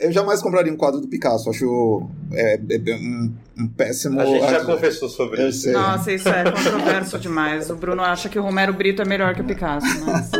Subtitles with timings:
[0.00, 1.50] Eu jamais compraria um quadro do Picasso.
[1.50, 4.18] Acho é, é, um, um, péssimo.
[4.18, 5.70] A gente já conversou sobre isso.
[5.70, 7.68] Nossa, isso é controverso demais.
[7.68, 10.30] O Bruno acha que o Romero Brito é melhor que o Picasso, mas.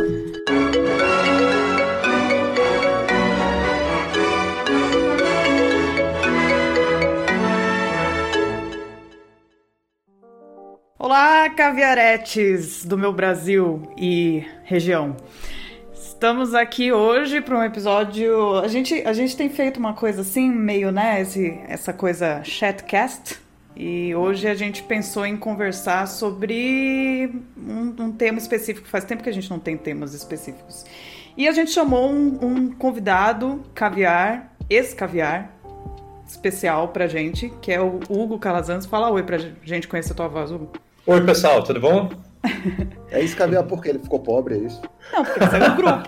[10.97, 15.15] Olá, caviaretes do meu Brasil e região.
[16.21, 18.59] Estamos aqui hoje para um episódio.
[18.59, 21.19] A gente, a gente tem feito uma coisa assim, meio, né?
[21.19, 23.39] Esse, essa coisa chatcast.
[23.75, 28.87] E hoje a gente pensou em conversar sobre um, um, tema específico.
[28.87, 30.85] Faz tempo que a gente não tem temas específicos.
[31.35, 35.51] E a gente chamou um, um convidado, caviar, ex-caviar,
[36.27, 38.85] especial pra gente, que é o Hugo Calazans.
[38.85, 40.71] Fala oi pra gente conhecer a tua voz, Hugo.
[41.07, 42.11] Oi, pessoal, tudo bom?
[43.11, 44.81] É isso caviar porque ele ficou pobre, é isso?
[45.11, 46.07] Não, porque saiu do grupo.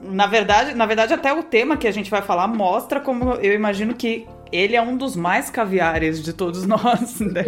[0.00, 3.52] na verdade, na verdade, até o tema que a gente vai falar mostra como eu
[3.52, 7.20] imagino que ele é um dos mais caviares de todos nós.
[7.20, 7.44] Né?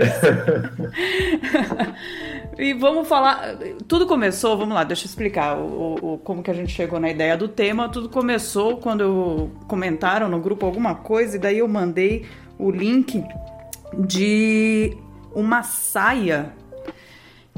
[2.58, 3.56] e vamos falar.
[3.86, 7.10] Tudo começou, vamos lá, deixa eu explicar o, o, como que a gente chegou na
[7.10, 7.88] ideia do tema.
[7.88, 12.26] Tudo começou quando comentaram no grupo alguma coisa, e daí eu mandei
[12.58, 13.24] o link
[13.96, 14.96] de
[15.34, 16.52] uma saia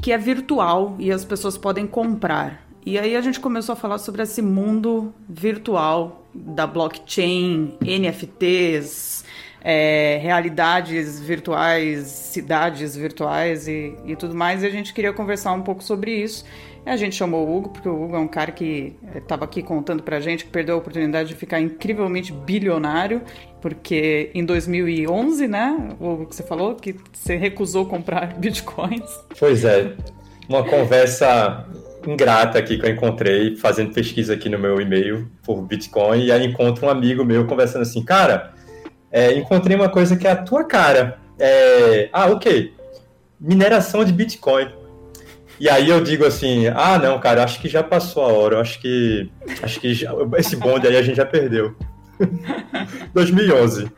[0.01, 2.65] que é virtual e as pessoas podem comprar.
[2.85, 9.20] E aí a gente começou a falar sobre esse mundo virtual da blockchain, NFTs,
[9.63, 14.63] é, realidades virtuais, cidades virtuais e, e tudo mais.
[14.63, 16.45] E a gente queria conversar um pouco sobre isso.
[16.83, 20.01] A gente chamou o Hugo, porque o Hugo é um cara que estava aqui contando
[20.01, 23.21] pra gente que perdeu a oportunidade de ficar incrivelmente bilionário,
[23.61, 29.11] porque em 2011, né, o que você falou, que você recusou comprar bitcoins.
[29.37, 29.93] Pois é,
[30.49, 31.67] uma conversa
[32.07, 36.43] ingrata aqui que eu encontrei fazendo pesquisa aqui no meu e-mail por Bitcoin, e aí
[36.43, 38.53] encontro um amigo meu conversando assim, cara,
[39.11, 41.19] é, encontrei uma coisa que é a tua cara.
[41.37, 42.73] É, ah, ok,
[43.39, 44.69] mineração de Bitcoin.
[45.59, 48.79] E aí eu digo assim, ah, não, cara, acho que já passou a hora, acho
[48.79, 49.29] que
[49.61, 51.75] acho que já, esse bonde aí a gente já perdeu.
[53.13, 53.91] 2011.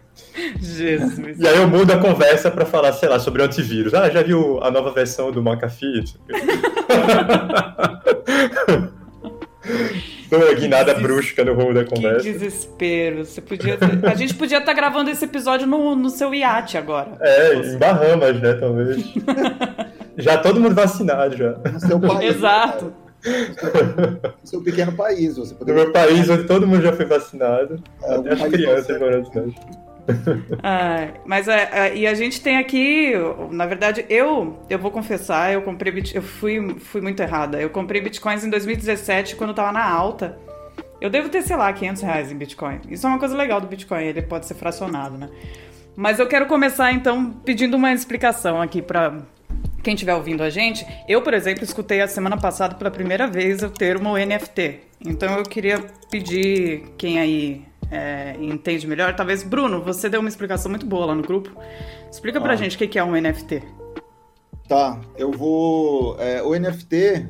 [0.59, 1.39] Jesus.
[1.39, 3.93] E aí eu mudo a conversa para falar, sei lá, sobre antivírus.
[3.93, 6.05] Ah, já viu a nova versão do McAfee?
[10.37, 12.21] Uma guinada brusca no rumo da conversa.
[12.21, 13.25] Que desespero.
[13.25, 14.05] Você podia ter...
[14.05, 17.17] A gente podia estar tá gravando esse episódio no, no seu iate agora.
[17.21, 19.13] É, em Bahamas, né, talvez.
[20.17, 21.51] já todo mundo vacinado já.
[21.51, 22.35] No seu país.
[22.35, 22.93] Exato.
[23.25, 25.37] No seu pequeno país.
[25.37, 27.81] Você no meu país, onde todo mundo já foi vacinado.
[28.03, 29.53] É, até as crianças morando
[30.61, 33.13] ah, mas é, é, e a gente tem aqui,
[33.51, 37.59] na verdade, eu eu vou confessar, eu comprei eu fui fui muito errada.
[37.59, 40.37] Eu comprei bitcoins em 2017 quando tava na alta.
[40.99, 42.79] Eu devo ter, sei lá, 500 reais em bitcoin.
[42.89, 45.29] Isso é uma coisa legal do bitcoin, ele pode ser fracionado, né?
[45.95, 49.21] Mas eu quero começar então pedindo uma explicação aqui para
[49.83, 53.61] quem estiver ouvindo a gente, eu, por exemplo, escutei a semana passada pela primeira vez
[53.61, 54.79] o termo NFT.
[55.05, 59.15] Então eu queria pedir quem aí é, entende melhor.
[59.15, 61.51] Talvez, Bruno, você deu uma explicação muito boa lá no grupo.
[62.11, 62.55] Explica pra ah.
[62.55, 63.61] gente o que é um NFT.
[64.67, 66.19] Tá, eu vou.
[66.19, 67.27] É, o NFT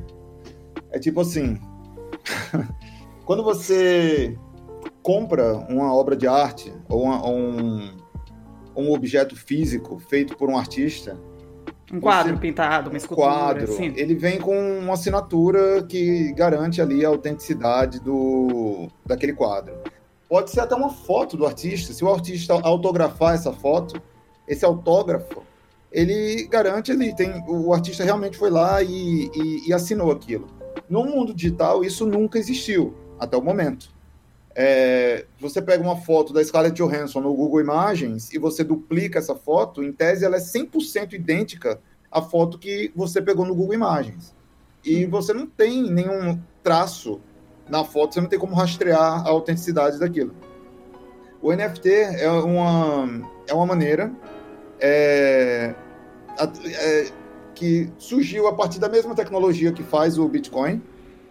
[0.90, 1.60] é tipo assim.
[3.26, 4.38] quando você
[5.02, 7.90] compra uma obra de arte ou, uma, um,
[8.74, 11.18] um objeto físico feito por um artista,
[11.92, 13.28] um quadro pintado, uma escultura.
[13.28, 13.64] Quadro.
[13.64, 13.92] Assim.
[13.96, 19.74] Ele vem com uma assinatura que garante ali a autenticidade do, daquele quadro.
[20.34, 21.92] Pode ser até uma foto do artista.
[21.92, 24.02] Se o artista autografar essa foto,
[24.48, 25.44] esse autógrafo,
[25.92, 30.48] ele garante ali, tem, o artista realmente foi lá e, e, e assinou aquilo.
[30.90, 33.94] No mundo digital, isso nunca existiu, até o momento.
[34.56, 39.36] É, você pega uma foto da Scarlett Johansson no Google Imagens e você duplica essa
[39.36, 41.80] foto, em tese ela é 100% idêntica
[42.10, 44.34] à foto que você pegou no Google Imagens.
[44.84, 47.20] E você não tem nenhum traço
[47.68, 50.34] na foto, você não tem como rastrear a autenticidade daquilo.
[51.40, 54.12] O NFT é uma, é uma maneira
[54.80, 55.74] é,
[56.38, 57.06] é,
[57.54, 60.82] que surgiu a partir da mesma tecnologia que faz o Bitcoin.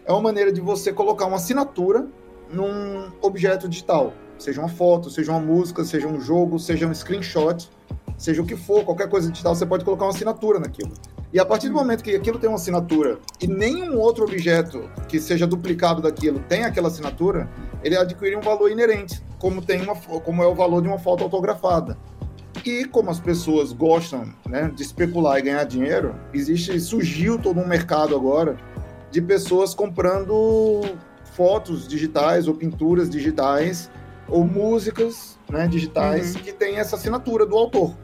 [0.05, 2.07] É uma maneira de você colocar uma assinatura
[2.51, 7.69] num objeto digital, seja uma foto, seja uma música, seja um jogo, seja um screenshot,
[8.17, 10.91] seja o que for, qualquer coisa digital, você pode colocar uma assinatura naquilo.
[11.33, 15.19] E a partir do momento que aquilo tem uma assinatura e nenhum outro objeto que
[15.19, 17.49] seja duplicado daquilo tem aquela assinatura,
[17.83, 21.23] ele adquire um valor inerente, como, tem uma, como é o valor de uma foto
[21.23, 21.97] autografada.
[22.63, 27.67] E como as pessoas gostam né, de especular e ganhar dinheiro, existe surgiu todo um
[27.67, 28.55] mercado agora
[29.09, 30.83] de pessoas comprando
[31.35, 33.89] fotos digitais ou pinturas digitais
[34.27, 36.41] ou músicas né, digitais uhum.
[36.43, 37.95] que têm essa assinatura do autor.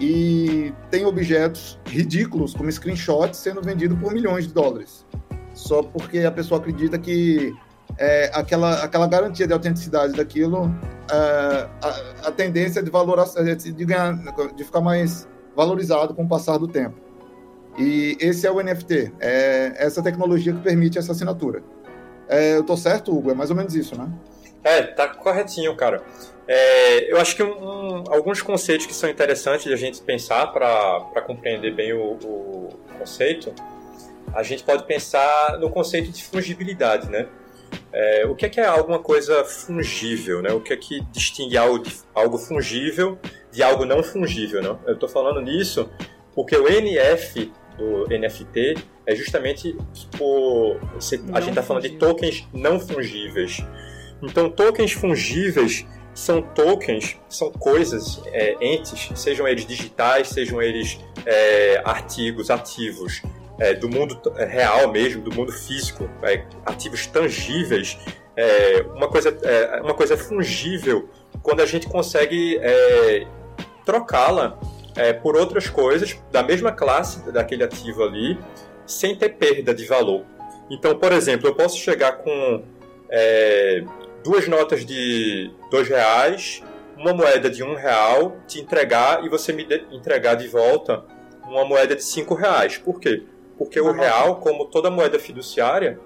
[0.00, 5.04] E tem objetos ridículos, como screenshots, sendo vendidos por milhões de dólares.
[5.52, 7.52] Só porque a pessoa acredita que
[7.98, 10.74] é, aquela, aquela garantia de autenticidade daquilo,
[11.10, 13.22] é, a, a, tendência de, valor,
[13.76, 14.16] de, ganhar,
[14.54, 16.96] de ficar mais valorizado com o passar do tempo.
[17.78, 21.62] E esse é o NFT, é essa tecnologia que permite essa assinatura.
[22.28, 23.32] É, eu tô certo, Hugo?
[23.32, 24.08] É mais ou menos isso, né?
[24.62, 26.02] É, tá corretinho, cara.
[26.46, 31.22] É, eu acho que um, alguns conceitos que são interessantes de a gente pensar para
[31.22, 32.68] compreender bem o, o,
[32.98, 33.54] conceito,
[34.34, 37.28] a gente pode pensar no conceito de fungibilidade, né?
[37.92, 40.52] É, o que é, que é alguma coisa fungível, né?
[40.52, 43.18] O que é que distingue algo, algo fungível
[43.52, 44.80] de algo não fungível, não?
[44.86, 45.88] Eu estou falando nisso
[46.34, 48.74] porque o NF do NFT
[49.06, 49.76] é justamente
[50.16, 50.78] por
[51.32, 53.64] a gente está falando de tokens não fungíveis.
[54.22, 61.80] Então, tokens fungíveis são tokens, são coisas, é, entes, sejam eles digitais, sejam eles é,
[61.84, 63.22] artigos, ativos
[63.58, 67.98] é, do mundo é, real mesmo, do mundo físico, é, ativos tangíveis.
[68.36, 69.36] É, uma coisa,
[69.82, 71.10] uma coisa fungível
[71.42, 72.58] quando a gente consegue
[73.84, 74.58] trocá-la
[75.22, 78.38] por outras coisas da mesma classe daquele ativo ali,
[78.86, 80.24] sem ter perda de valor.
[80.70, 82.62] Então, por exemplo, eu posso chegar com
[84.22, 86.62] duas notas de dois reais,
[86.96, 91.04] uma moeda de um real, te entregar e você me entregar de volta
[91.44, 92.78] uma moeda de cinco reais.
[92.78, 93.24] Por quê?
[93.58, 95.98] Porque o real, como toda moeda fiduciária,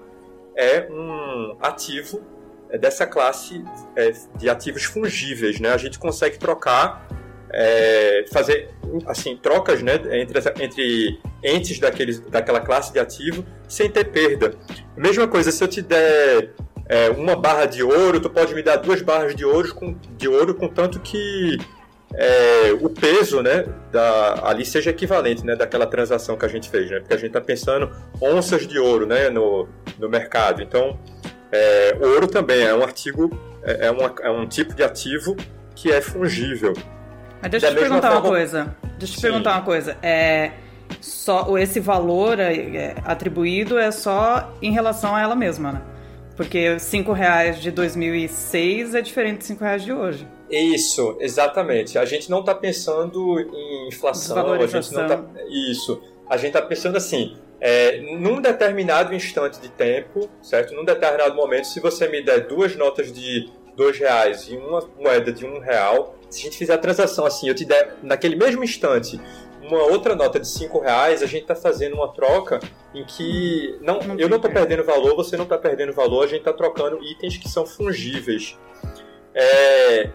[0.55, 2.21] é um ativo
[2.69, 3.63] é dessa classe
[3.95, 5.69] é, de ativos fungíveis, né?
[5.69, 7.07] A gente consegue trocar,
[7.51, 8.69] é, fazer
[9.05, 14.55] assim trocas, né, entre, entre entes daqueles, daquela classe de ativo sem ter perda.
[14.95, 16.53] Mesma coisa se eu te der
[16.87, 20.27] é, uma barra de ouro, tu pode me dar duas barras de ouro com, de
[20.27, 21.57] ouro, com tanto que
[22.13, 26.89] é, o peso né, da, ali seja equivalente né, daquela transação que a gente fez,
[26.89, 26.99] né?
[26.99, 27.91] Porque a gente está pensando
[28.21, 29.67] onças de ouro né, no,
[29.97, 30.61] no mercado.
[30.61, 30.99] Então,
[31.51, 35.35] é, o ouro também é um artigo, é, é, uma, é um tipo de ativo
[35.75, 36.73] que é fungível.
[37.41, 38.19] Mas deixa eu te perguntar forma...
[38.19, 38.75] uma coisa.
[38.97, 39.97] Deixa eu te perguntar uma coisa.
[40.01, 40.51] É,
[41.01, 45.81] só, esse valor é, atribuído é só em relação a ela mesma, né?
[46.35, 50.27] Porque 5 reais de 2006 é diferente de 5 reais de hoje.
[50.49, 51.97] Isso, exatamente.
[51.97, 55.23] A gente não está pensando em inflação, a gente não tá...
[55.71, 56.01] Isso.
[56.29, 60.73] A gente está pensando assim, é, num determinado instante de tempo, certo?
[60.73, 65.31] Num determinado momento, se você me der duas notas de dois reais e uma moeda
[65.31, 68.63] de um real, se a gente fizer a transação assim, eu te der naquele mesmo
[68.63, 69.19] instante
[69.67, 72.59] uma outra nota de 5 reais, a gente está fazendo uma troca
[72.93, 76.27] em que não, não eu não estou perdendo valor, você não está perdendo valor, a
[76.27, 78.57] gente está trocando itens que são fungíveis.
[79.33, 80.09] É,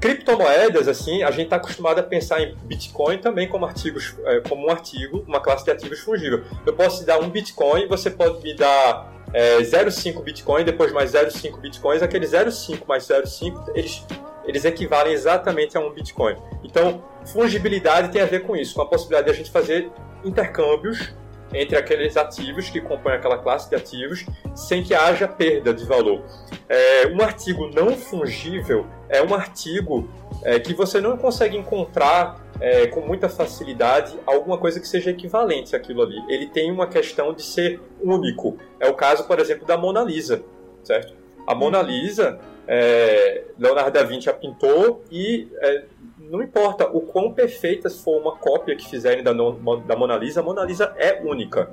[0.00, 4.66] criptomoedas, assim, a gente está acostumado a pensar em Bitcoin também como artigos, é, como
[4.66, 6.44] um artigo, uma classe de ativos fungível.
[6.64, 11.12] Eu posso te dar um Bitcoin, você pode me dar é, 0,5 Bitcoin, depois mais
[11.12, 14.04] 0,5 Bitcoins, aquele 0,5 mais 0,5, eles,
[14.46, 16.36] eles equivalem exatamente a um Bitcoin.
[16.62, 19.90] Então, fungibilidade tem a ver com isso, com a possibilidade de a gente fazer
[20.24, 21.14] intercâmbios
[21.52, 26.22] entre aqueles ativos que compõem aquela classe de ativos, sem que haja perda de valor.
[26.68, 30.08] É, um artigo não fungível é um artigo
[30.42, 35.76] é, que você não consegue encontrar é, com muita facilidade alguma coisa que seja equivalente
[35.76, 36.16] àquilo ali.
[36.28, 38.58] Ele tem uma questão de ser único.
[38.80, 40.42] É o caso, por exemplo, da Mona Lisa,
[40.82, 41.14] certo?
[41.46, 45.84] A Mona Lisa, é, Leonardo da Vinci a pintou e é,
[46.18, 50.42] não importa o quão perfeita for uma cópia que fizerem da, da Mona Lisa, a
[50.42, 51.70] Mona Lisa é única.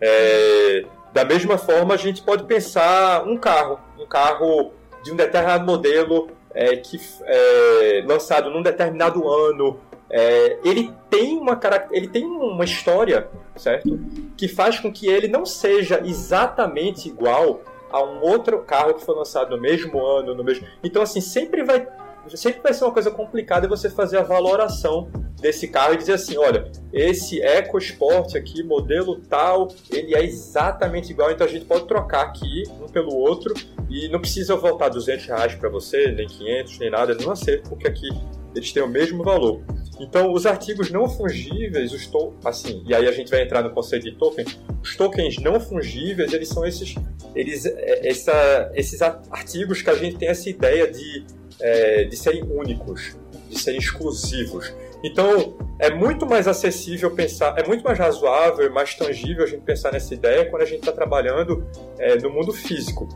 [0.00, 5.64] É, da mesma forma, a gente pode pensar um carro, um carro de um determinado
[5.64, 9.78] modelo é, que é lançado num determinado ano.
[10.10, 11.58] É, ele tem uma
[11.90, 13.98] ele tem uma história, certo?
[14.36, 17.60] Que faz com que ele não seja exatamente igual
[17.90, 20.66] a um outro carro que foi lançado no mesmo ano, no mesmo.
[20.82, 21.86] Então assim sempre vai
[22.34, 25.10] sempre vai ser uma coisa complicada você fazer a valoração
[25.40, 31.30] desse carro e dizer assim, olha, esse EcoSport aqui, modelo tal, ele é exatamente igual,
[31.30, 33.52] então a gente pode trocar aqui um pelo outro
[33.90, 37.86] e não precisa voltar 200 reais para você, nem 500, nem nada, não ser, porque
[37.86, 38.08] aqui
[38.54, 39.62] eles têm o mesmo valor.
[40.00, 43.70] Então, os artigos não fungíveis, os to assim, e aí a gente vai entrar no
[43.70, 44.44] conceito de token.
[44.82, 46.94] Os tokens não fungíveis, eles são esses,
[47.34, 51.24] eles, é, essa, esses artigos que a gente tem essa ideia de
[51.60, 53.16] é, de serem únicos,
[53.48, 54.72] de serem exclusivos.
[55.02, 59.92] Então, é muito mais acessível pensar, é muito mais razoável, mais tangível a gente pensar
[59.92, 61.66] nessa ideia quando a gente está trabalhando
[61.98, 63.08] é, no mundo físico.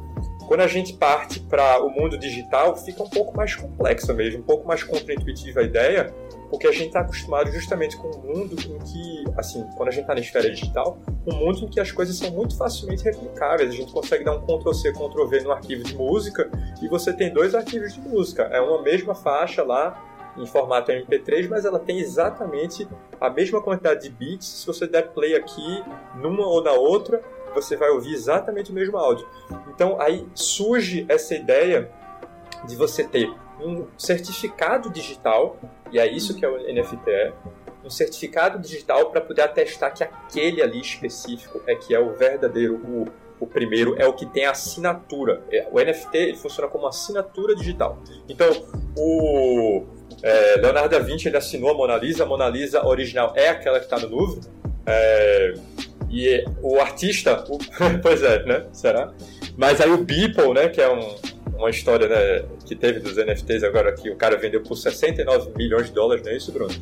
[0.49, 4.43] Quando a gente parte para o mundo digital, fica um pouco mais complexa mesmo, um
[4.43, 6.11] pouco mais contra-intuitiva a ideia,
[6.49, 10.05] porque a gente está acostumado justamente com um mundo em que, assim, quando a gente
[10.05, 13.69] está na esfera digital, um mundo em que as coisas são muito facilmente replicáveis.
[13.69, 16.50] A gente consegue dar um Ctrl-C, Ctrl-V no arquivo de música
[16.81, 18.45] e você tem dois arquivos de música.
[18.45, 20.02] É uma mesma faixa lá
[20.38, 22.88] em formato MP3, mas ela tem exatamente
[23.21, 24.47] a mesma quantidade de bits.
[24.47, 27.23] Se você der play aqui numa ou na outra,
[27.61, 29.27] você vai ouvir exatamente o mesmo áudio.
[29.69, 31.91] Então aí surge essa ideia
[32.67, 35.57] de você ter um certificado digital,
[35.91, 37.33] e é isso que é o NFT
[37.85, 42.75] um certificado digital para poder atestar que aquele ali específico é que é o verdadeiro,
[42.75, 43.07] o,
[43.41, 45.43] o primeiro, é o que tem a assinatura.
[45.50, 47.99] É, o NFT ele funciona como assinatura digital.
[48.29, 48.49] Então,
[48.97, 49.85] o
[50.23, 53.79] é, Leonardo da Vinci ele assinou a Mona Lisa, a Mona Lisa original é aquela
[53.79, 54.41] que está no Louvre,
[54.87, 55.55] é,
[56.11, 57.59] e o artista, o,
[58.03, 58.67] pois é, né?
[58.73, 59.12] Será?
[59.57, 61.17] Mas aí o Beeple, né, que é um,
[61.57, 65.87] uma história né, que teve dos NFTs agora que o cara vendeu por 69 milhões
[65.87, 66.75] de dólares, não é isso, Bruno?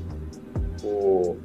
[0.84, 1.36] O...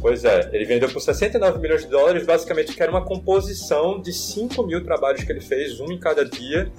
[0.00, 4.12] Pois é, ele vendeu por 69 milhões de dólares, basicamente que era uma composição de
[4.12, 6.70] 5 mil trabalhos que ele fez, um em cada dia,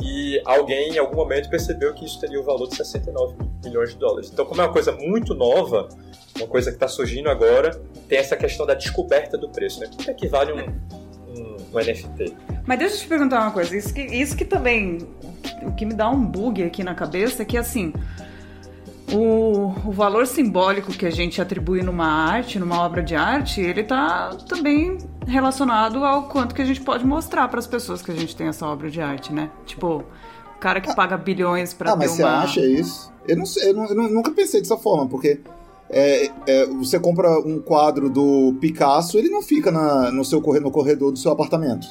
[0.00, 3.96] e alguém em algum momento percebeu que isso teria o valor de 69 milhões de
[3.96, 4.30] dólares.
[4.32, 5.88] Então, como é uma coisa muito nova,
[6.36, 9.88] uma coisa que está surgindo agora, tem essa questão da descoberta do preço, né?
[9.94, 10.66] Quanto é que vale um,
[11.28, 12.36] um, um NFT?
[12.64, 14.98] Mas deixa eu te perguntar uma coisa, isso que, isso que também,
[15.62, 17.92] o que me dá um bug aqui na cabeça é que, assim,
[19.12, 23.82] o, o, valor simbólico que a gente atribui numa arte, numa obra de arte, ele
[23.82, 28.14] tá também relacionado ao quanto que a gente pode mostrar para as pessoas que a
[28.14, 29.50] gente tem essa obra de arte, né?
[29.66, 30.04] Tipo,
[30.56, 32.16] o cara que ah, paga bilhões para ah, ter mas uma...
[32.16, 33.12] você acha isso?
[33.26, 35.40] Eu, não sei, eu, não, eu nunca pensei dessa forma, porque
[35.90, 40.70] é, é, você compra um quadro do Picasso, ele não fica na, no seu no
[40.70, 41.86] corredor do seu apartamento.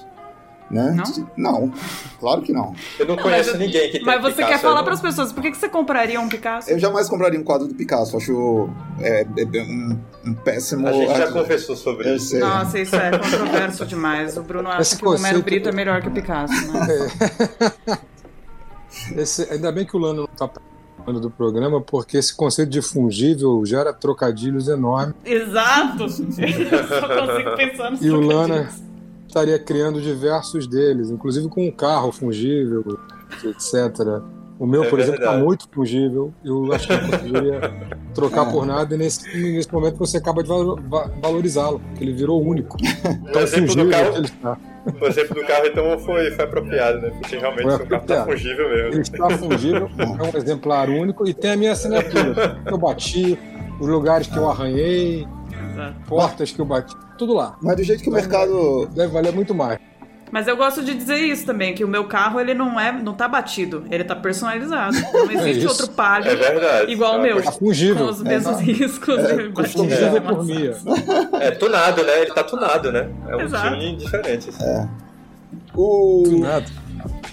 [0.69, 0.93] Né?
[0.95, 1.27] Não?
[1.37, 1.73] Não,
[2.19, 2.75] claro que não.
[2.99, 5.31] Eu não conheço mas, ninguém que tem Mas você Picasso, quer falar para as pessoas,
[5.31, 6.69] por que, que você compraria um Picasso?
[6.69, 8.69] Eu jamais compraria um quadro do Picasso, acho
[8.99, 10.85] é, é, um, um, péssimo...
[10.85, 12.37] A gente já confessou sobre isso.
[12.37, 14.35] Nossa, isso é controverso demais.
[14.35, 15.23] O Bruno acha Esse que conceito...
[15.23, 17.97] o Romero Brito é melhor que o Picasso, né?
[19.15, 19.21] É.
[19.21, 20.49] Esse, ainda bem que o Lano não está
[21.13, 25.15] do programa, porque esse conceito de fungível gera trocadilhos enormes.
[25.23, 26.03] Exato!
[26.03, 28.69] Eu só consigo pensar nos E o Lana
[29.27, 32.83] estaria criando diversos deles, inclusive com um carro fungível,
[33.43, 34.21] etc.
[34.59, 36.33] O meu, é por exemplo, está muito fungível.
[36.43, 37.59] Eu acho que não conseguiria
[38.15, 38.51] trocar é.
[38.51, 42.77] por nada e nesse, nesse momento você acaba de valorizá-lo, porque ele virou único.
[43.27, 44.57] Então, fungível carro, que ele está.
[45.01, 47.09] O exemplo do carro, então, foi, foi apropriado, né?
[47.09, 48.93] Porque realmente o carro está fungível mesmo.
[48.93, 52.57] Ele está fungível, é um exemplar único e tem a minha assinatura.
[52.65, 53.37] Eu bati,
[53.79, 55.27] os lugares que eu arranhei,
[56.07, 57.55] portas que eu bati, tudo lá.
[57.61, 58.87] Mas do jeito que o mercado.
[58.87, 59.79] Deve valer muito mais.
[60.31, 63.13] Mas eu gosto de dizer isso também, que o meu carro ele não é, não
[63.13, 64.97] tá batido, ele tá personalizado.
[65.13, 67.41] Não existe é outro palio é igual o meu.
[67.41, 68.05] Tá fungível.
[68.05, 69.19] Com os mesmos é, riscos.
[69.19, 70.57] É, fungível por mim.
[71.39, 72.21] É tunado, né?
[72.21, 73.09] Ele tá tunado, né?
[73.27, 73.73] É um Exato.
[73.73, 74.49] time diferente.
[74.49, 74.63] Assim.
[74.63, 74.87] É.
[75.73, 76.23] O...
[76.25, 76.71] Tunado.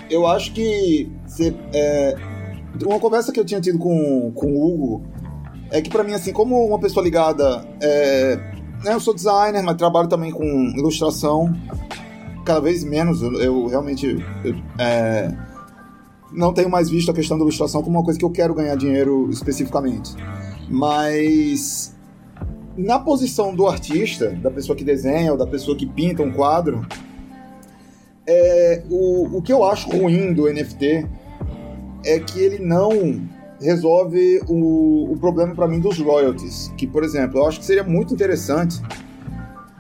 [0.09, 2.15] Eu acho que você, é...
[2.85, 5.14] uma conversa que eu tinha tido com, com o Hugo
[5.75, 8.37] é que para mim, assim, como uma pessoa ligada é,
[8.85, 10.45] né, eu sou designer, mas trabalho também com
[10.77, 11.53] ilustração.
[12.45, 15.35] Cada vez menos, eu, eu realmente eu, é,
[16.31, 18.77] não tenho mais visto a questão da ilustração como uma coisa que eu quero ganhar
[18.77, 20.15] dinheiro especificamente.
[20.69, 21.93] Mas
[22.77, 26.87] na posição do artista, da pessoa que desenha ou da pessoa que pinta um quadro,
[28.29, 31.05] é, o, o que eu acho ruim do NFT
[32.05, 33.29] é que ele não
[33.65, 36.73] resolve o, o problema para mim dos royalties.
[36.77, 38.81] Que, por exemplo, eu acho que seria muito interessante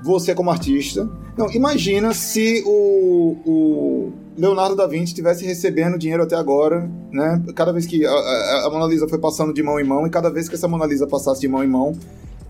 [0.02, 1.08] você como artista.
[1.36, 7.42] Não, imagina se o, o Leonardo da Vinci estivesse recebendo dinheiro até agora, né?
[7.54, 10.10] Cada vez que a, a, a, Mona Lisa foi passando de mão em mão, e
[10.10, 11.96] cada vez que essa Mona Lisa passasse de mão em mão,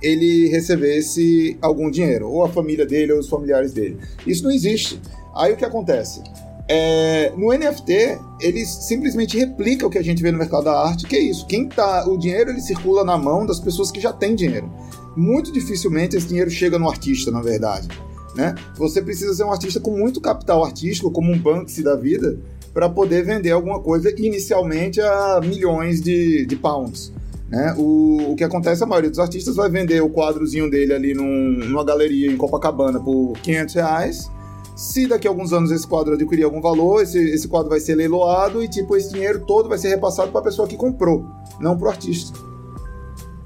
[0.03, 3.99] ele recebesse algum dinheiro, ou a família dele, ou os familiares dele.
[4.27, 5.01] Isso não existe.
[5.35, 6.23] Aí o que acontece?
[6.67, 11.07] É, no NFT, ele simplesmente replica o que a gente vê no mercado da arte,
[11.07, 11.47] que é isso.
[11.47, 14.71] Quem tá, o dinheiro ele circula na mão das pessoas que já têm dinheiro.
[15.17, 17.89] Muito dificilmente esse dinheiro chega no artista, na verdade.
[18.35, 18.55] Né?
[18.77, 22.39] Você precisa ser um artista com muito capital artístico, como um Banksy da vida,
[22.73, 27.13] para poder vender alguma coisa inicialmente a milhões de, de pounds.
[27.49, 27.75] Né?
[27.77, 31.53] O, o que acontece, a maioria dos artistas vai vender o quadrozinho dele ali num,
[31.53, 34.34] numa galeria em Copacabana por 500 reais
[34.75, 37.95] se daqui a alguns anos esse quadro adquirir algum valor, esse, esse quadro vai ser
[37.95, 41.25] leiloado e tipo esse dinheiro todo vai ser repassado para a pessoa que comprou,
[41.61, 42.39] não para o artista.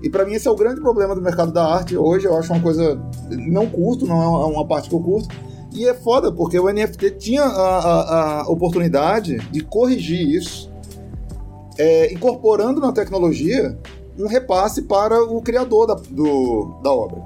[0.01, 2.27] E para mim esse é o grande problema do mercado da arte hoje.
[2.27, 5.29] Eu acho uma coisa não curto, não é uma parte que eu curto.
[5.73, 10.73] E é foda, porque o NFT tinha a, a, a oportunidade de corrigir isso,
[11.77, 13.79] é, incorporando na tecnologia
[14.19, 17.23] um repasse para o criador da, do, da obra.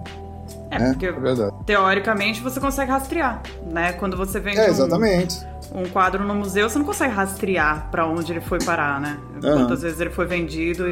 [0.73, 0.91] É, né?
[0.93, 3.93] porque é teoricamente você consegue rastrear, né?
[3.93, 5.39] Quando você vende é, exatamente.
[5.75, 9.19] Um, um, quadro no museu, você não consegue rastrear para onde ele foi parar, né?
[9.35, 9.41] Uhum.
[9.41, 10.85] Quantas vezes ele foi vendido.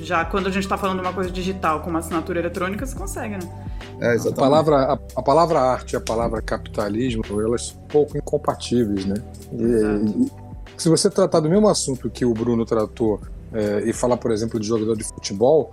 [0.00, 3.34] Já quando a gente está falando de uma coisa digital, como assinatura eletrônica, você consegue,
[3.34, 3.48] né?
[4.00, 4.26] É, exatamente.
[4.26, 9.06] A palavra, a, a, palavra arte e a palavra capitalismo, elas são um pouco incompatíveis,
[9.06, 9.22] né?
[9.52, 10.30] E, e,
[10.76, 13.20] se você tratar do mesmo assunto que o Bruno tratou
[13.52, 15.72] é, e falar, por exemplo, de jogador de futebol,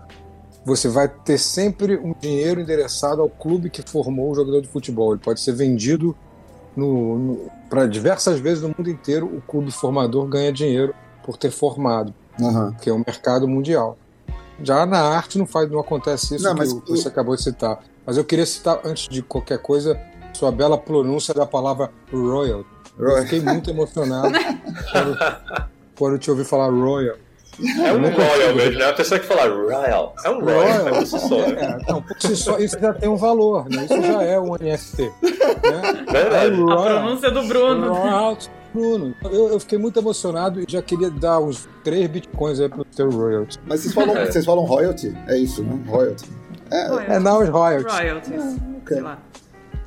[0.66, 5.14] você vai ter sempre um dinheiro endereçado ao clube que formou o jogador de futebol.
[5.14, 6.16] Ele pode ser vendido
[7.70, 9.26] para diversas vezes no mundo inteiro.
[9.26, 10.94] O clube formador ganha dinheiro
[11.24, 12.74] por ter formado, uhum.
[12.74, 13.98] que é o um mercado mundial.
[14.62, 17.80] Já na arte não faz, não acontece isso não, que, que, você acabou de citar.
[18.06, 20.00] Mas eu queria citar, antes de qualquer coisa,
[20.34, 22.64] sua bela pronúncia da palavra royal.
[22.98, 23.18] royal.
[23.18, 24.34] Eu fiquei muito emocionado
[24.92, 25.18] quando,
[25.98, 27.18] quando te ouvi falar royal.
[27.60, 28.86] É um Royal mesmo, né?
[28.86, 30.16] A pessoa que fala Royal.
[30.24, 30.96] É um Royal, Royal.
[30.96, 31.42] Por só.
[31.42, 33.86] É, não, por si só, isso já tem um valor, né?
[33.86, 35.04] Isso já é um NFT.
[35.04, 36.06] Né?
[36.12, 36.54] Verdade.
[36.54, 37.94] É Royal, a pronúncia do Bruno.
[37.94, 38.38] Royal,
[38.74, 39.16] Bruno.
[39.24, 43.10] Eu, eu, fiquei muito emocionado e já queria dar uns 3 bitcoins aí pro teu
[43.10, 43.60] royalty.
[43.68, 44.26] Mas vocês falam, é.
[44.26, 45.16] vocês falam royalty?
[45.28, 45.80] É isso, né?
[45.88, 46.26] Royalty.
[46.72, 47.12] É, royalty.
[47.12, 47.94] é não, os royalties.
[47.94, 48.34] Royalties.
[48.34, 48.98] É, okay.
[48.98, 49.20] Sei lá.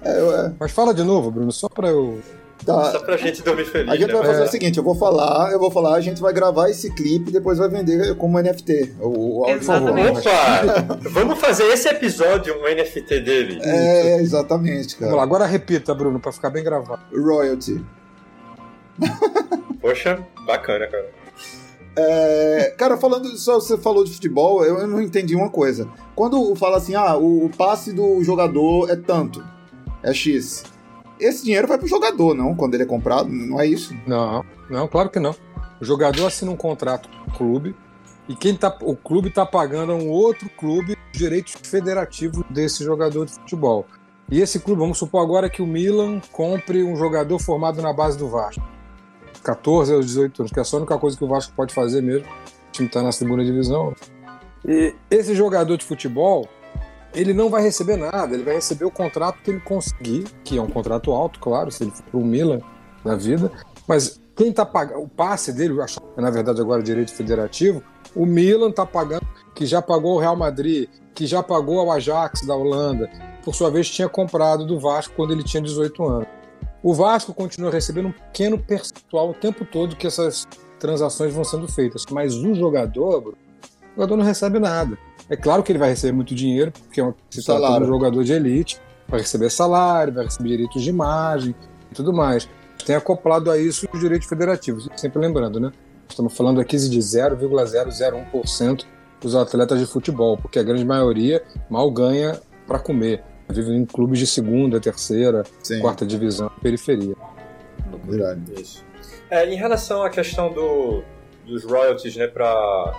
[0.02, 0.52] É, é.
[0.58, 2.20] Mas fala de novo, Bruno, só pra eu
[2.64, 2.92] Tá.
[2.92, 3.88] Só pra gente dormir feliz.
[3.88, 4.14] A gente né?
[4.14, 4.44] vai fazer é.
[4.44, 7.32] o seguinte: eu vou falar, eu vou falar, a gente vai gravar esse clipe e
[7.32, 8.96] depois vai vender como NFT.
[9.00, 10.20] O, o exatamente.
[10.20, 10.98] Opa!
[11.10, 13.60] Vamos fazer esse episódio um NFT dele.
[13.62, 15.10] É, exatamente, cara.
[15.10, 17.02] Vamos lá, agora repita, Bruno, pra ficar bem gravado.
[17.12, 17.84] Royalty.
[19.80, 21.10] Poxa, bacana, cara.
[21.98, 25.88] É, cara, falando só você falou de futebol, eu, eu não entendi uma coisa.
[26.14, 29.42] Quando fala assim, ah, o passe do jogador é tanto,
[30.02, 30.75] é X
[31.18, 32.54] esse dinheiro vai pro jogador, não?
[32.54, 33.94] Quando ele é comprado, não é isso?
[34.06, 35.34] Não, não, claro que não.
[35.80, 37.76] O jogador assina um contrato com o clube
[38.28, 43.26] e quem tá, o clube está pagando a um outro clube direitos federativos desse jogador
[43.26, 43.86] de futebol.
[44.30, 48.18] E esse clube, vamos supor agora que o Milan compre um jogador formado na base
[48.18, 48.62] do Vasco.
[49.44, 52.26] 14 aos 18 anos, que é a única coisa que o Vasco pode fazer mesmo.
[52.26, 53.94] O time está na segunda divisão.
[54.66, 56.48] E esse jogador de futebol,
[57.16, 60.62] ele não vai receber nada, ele vai receber o contrato que ele conseguir, que é
[60.62, 62.60] um contrato alto, claro, se ele for para o Milan
[63.02, 63.50] na vida,
[63.88, 65.74] mas quem está pagando, o passe dele,
[66.14, 67.82] na verdade agora direito federativo,
[68.14, 72.42] o Milan está pagando, que já pagou o Real Madrid, que já pagou o Ajax
[72.42, 73.10] da Holanda,
[73.42, 76.28] por sua vez tinha comprado do Vasco quando ele tinha 18 anos.
[76.82, 80.46] O Vasco continua recebendo um pequeno percentual o tempo todo que essas
[80.78, 83.34] transações vão sendo feitas, mas o jogador, o
[83.94, 84.98] jogador não recebe nada.
[85.28, 88.22] É claro que ele vai receber muito dinheiro, porque é se trata de um jogador
[88.22, 91.54] de elite, vai receber salário, vai receber direitos de imagem
[91.90, 92.48] e tudo mais.
[92.84, 94.88] Tem acoplado a isso os direitos federativos.
[94.96, 95.72] Sempre lembrando, né?
[96.08, 98.84] Estamos falando aqui de 0,001%
[99.20, 103.24] dos atletas de futebol, porque a grande maioria mal ganha para comer.
[103.48, 105.80] Vive em clubes de segunda, terceira, Sim.
[105.80, 107.14] quarta divisão, periferia.
[108.04, 108.42] Verdade.
[108.60, 108.84] Isso.
[109.30, 111.02] É, em relação à questão do,
[111.46, 112.92] dos royalties, né, pra...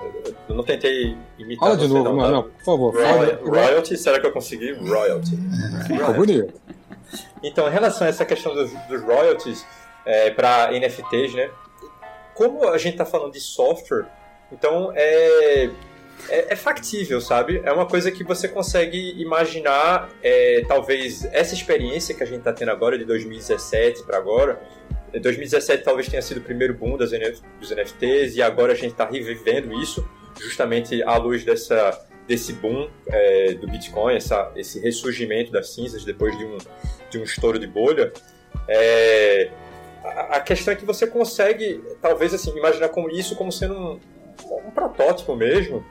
[0.48, 2.94] Eu não tentei imitar Fala de novo, não, não, por favor.
[2.96, 4.74] Roy, royalty, será que eu consegui?
[4.74, 5.38] Royalty.
[5.86, 6.54] Ficou bonito.
[7.44, 9.66] Então, em relação a essa questão dos, dos royalties
[10.06, 11.50] é, para NFTs, né,
[12.34, 14.06] como a gente está falando de software,
[14.52, 15.70] então é,
[16.30, 17.62] é, é, factível, sabe?
[17.64, 22.54] É uma coisa que você consegue imaginar, é, talvez, essa experiência que a gente está
[22.54, 24.62] tendo agora, de 2017 para agora,
[25.14, 27.12] 2017 talvez tenha sido o primeiro boom das,
[27.60, 30.08] dos NFTs e agora a gente está revivendo isso,
[30.40, 36.38] justamente à luz dessa, desse boom é, do Bitcoin, essa, esse ressurgimento das cinzas depois
[36.38, 36.58] de um,
[37.10, 38.12] de um estouro de bolha.
[38.68, 39.50] É,
[40.04, 44.00] a, a, questão é que você consegue, talvez, assim, imaginar como isso como sendo um,
[44.68, 45.86] um protótipo mesmo,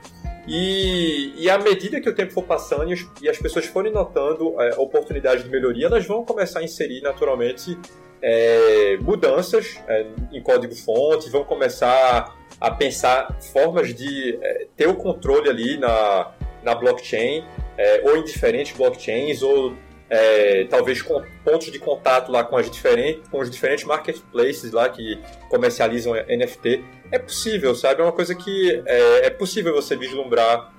[0.47, 4.75] e, e, à medida que o tempo for passando e, as pessoas forem notando é,
[4.77, 7.77] oportunidades de melhoria, elas vão começar a inserir naturalmente
[8.21, 15.49] é, mudanças é, em código-fonte, vão começar a pensar formas de é, ter o controle
[15.49, 16.31] ali na,
[16.63, 17.43] na blockchain,
[17.77, 19.75] é, ou em diferentes blockchains, ou
[20.09, 24.89] é, talvez com pontos de contato lá com, as diferentes, com os diferentes marketplaces lá
[24.89, 26.83] que comercializam NFT.
[27.11, 28.01] É possível, sabe?
[28.01, 30.73] É uma coisa que é, é possível você vislumbrar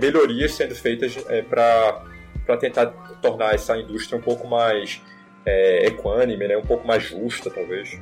[0.00, 1.16] melhorias sendo feitas
[1.50, 2.86] para tentar
[3.20, 5.00] tornar essa indústria um pouco mais
[5.44, 6.56] é, equânime, né?
[6.56, 7.98] um pouco mais justa, talvez.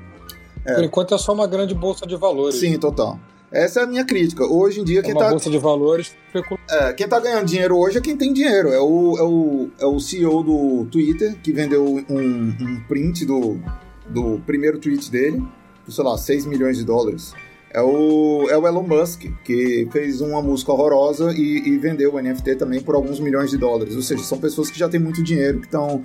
[0.67, 0.75] É.
[0.75, 2.57] Por enquanto é só uma grande bolsa de valores.
[2.57, 3.19] Sim, total.
[3.53, 4.45] Essa é a minha crítica.
[4.45, 5.31] Hoje em dia, é quem uma tá.
[5.31, 6.17] bolsa de valores.
[6.69, 8.69] É, quem tá ganhando dinheiro hoje é quem tem dinheiro.
[8.71, 13.61] É o, é o, é o CEO do Twitter, que vendeu um, um print do,
[14.09, 15.43] do primeiro tweet dele,
[15.93, 17.33] sei lá, 6 milhões de dólares.
[17.71, 22.21] É o, é o Elon Musk, que fez uma música horrorosa e, e vendeu o
[22.21, 23.95] NFT também por alguns milhões de dólares.
[23.95, 26.03] Ou seja, são pessoas que já têm muito dinheiro, que estão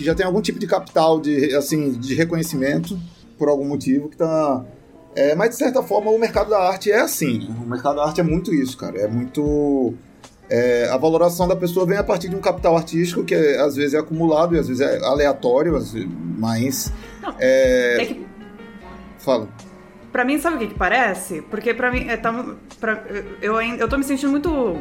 [0.00, 2.98] que já tem algum tipo de capital de assim de reconhecimento
[3.38, 4.64] por algum motivo que tá
[5.14, 8.20] é, mas de certa forma o mercado da arte é assim o mercado da arte
[8.20, 9.92] é muito isso cara é muito
[10.48, 13.76] é, a valoração da pessoa vem a partir de um capital artístico que é, às
[13.76, 15.78] vezes é acumulado e às vezes é aleatório
[16.38, 16.90] mas
[17.20, 18.02] Não, é...
[18.02, 18.29] é que...
[19.20, 19.48] fala
[20.12, 21.40] Pra mim, sabe o que, que parece?
[21.42, 22.32] Porque pra mim, é, tá,
[22.80, 23.04] pra,
[23.40, 24.76] eu, ainda, eu tô me sentindo muito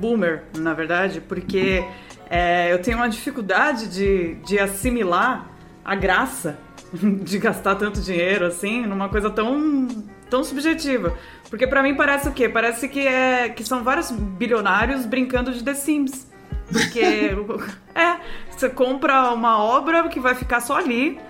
[0.00, 1.84] boomer, na verdade, porque
[2.28, 5.48] é, eu tenho uma dificuldade de, de assimilar
[5.84, 6.58] a graça
[6.92, 9.86] de gastar tanto dinheiro assim numa coisa tão
[10.28, 11.16] tão subjetiva.
[11.50, 12.48] Porque para mim parece o quê?
[12.48, 16.26] Parece que é que são vários bilionários brincando de The Sims.
[16.72, 17.36] Porque
[17.94, 18.16] é,
[18.50, 21.20] você compra uma obra que vai ficar só ali,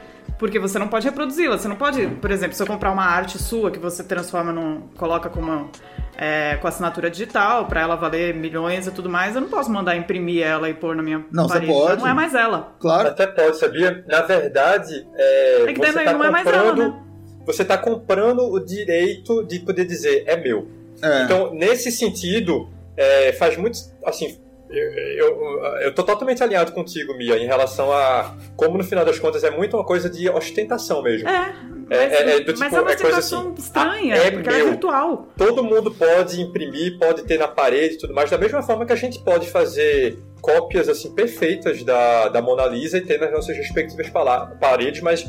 [0.43, 1.57] porque você não pode reproduzi-la.
[1.57, 4.89] Você não pode, por exemplo, se eu comprar uma arte sua que você transforma num
[4.97, 5.71] coloca como
[6.17, 9.97] é, com assinatura digital para ela valer milhões e tudo mais, eu não posso mandar
[9.97, 11.67] imprimir ela e pôr na minha não, parede.
[11.67, 12.01] Você pode.
[12.01, 12.75] não é mais ela.
[12.81, 13.07] Claro.
[13.07, 14.05] Até pode, sabia?
[14.09, 17.03] Na verdade, é, é que você daí tá não é mais ela, né?
[17.47, 20.67] Você está comprando o direito de poder dizer é meu.
[21.01, 21.23] É.
[21.23, 23.79] Então, nesse sentido, é, faz muito.
[24.05, 24.41] Assim,
[24.73, 29.19] eu, eu, eu tô totalmente alinhado contigo, Mia, em relação a como no final das
[29.19, 31.29] contas é muito uma coisa de ostentação mesmo.
[31.29, 31.55] É,
[31.89, 34.31] mas É, é, é do mas tipo, é uma é coisa assim, estranha, ah, é
[34.31, 34.67] porque é meu.
[34.71, 35.29] virtual.
[35.37, 38.93] Todo mundo pode imprimir, pode ter na parede e tudo mais, da mesma forma que
[38.93, 43.57] a gente pode fazer cópias assim perfeitas da, da Mona Lisa e ter nas nossas
[43.57, 44.11] respectivas
[44.59, 45.25] paredes, mas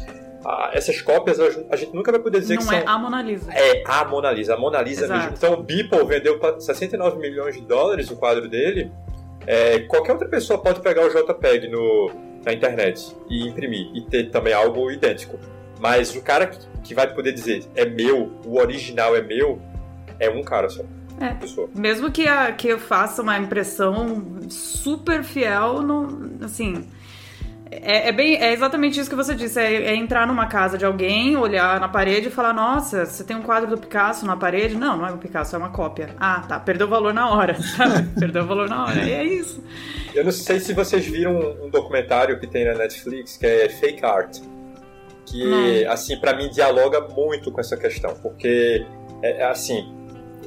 [0.45, 3.21] ah, essas cópias a gente nunca vai poder dizer Não que é são a Mona
[3.21, 3.51] Lisa.
[3.53, 5.19] é a Mona Lisa, a Mona Lisa Exato.
[5.19, 5.36] mesmo.
[5.38, 8.91] Então o Beeple vendeu para 69 milhões de dólares o quadro dele.
[9.45, 12.12] É, qualquer outra pessoa pode pegar o JPEG no,
[12.45, 15.39] na internet e imprimir e ter também algo idêntico.
[15.79, 19.62] Mas o cara que, que vai poder dizer é meu, o original é meu,
[20.19, 20.84] é um cara só.
[21.19, 21.38] É.
[21.77, 26.08] Mesmo que, a, que eu faça uma impressão super fiel, não,
[26.41, 26.88] assim.
[27.81, 29.59] É, é bem, é exatamente isso que você disse.
[29.59, 33.36] É, é entrar numa casa de alguém, olhar na parede e falar: Nossa, você tem
[33.36, 34.75] um quadro do Picasso na parede?
[34.75, 36.15] Não, não é um Picasso, é uma cópia.
[36.19, 36.59] Ah, tá.
[36.59, 38.07] Perdeu o valor na hora, sabe?
[38.19, 39.03] Perdeu o valor na hora.
[39.03, 39.63] E é isso.
[40.13, 43.69] Eu não sei se vocês viram um, um documentário que tem na Netflix que é
[43.69, 44.39] Fake Art.
[45.25, 48.13] Que, assim, para mim dialoga muito com essa questão.
[48.21, 48.86] Porque,
[49.21, 49.91] é, é assim,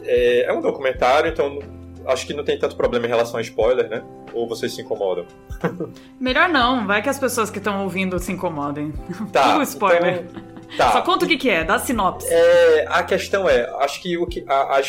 [0.04, 1.58] é, é um documentário, então
[2.06, 4.02] acho que não tem tanto problema em relação a spoiler, né?
[4.32, 5.26] Ou vocês se incomodam?
[6.20, 8.92] Melhor não, vai que as pessoas que estão ouvindo se incomodem.
[9.32, 9.56] Tá.
[9.58, 10.26] o spoiler.
[10.26, 10.92] então, tá.
[10.92, 12.26] Só conta o que, que é, dá sinopse.
[12.30, 14.80] É, a questão é, acho que, o que a,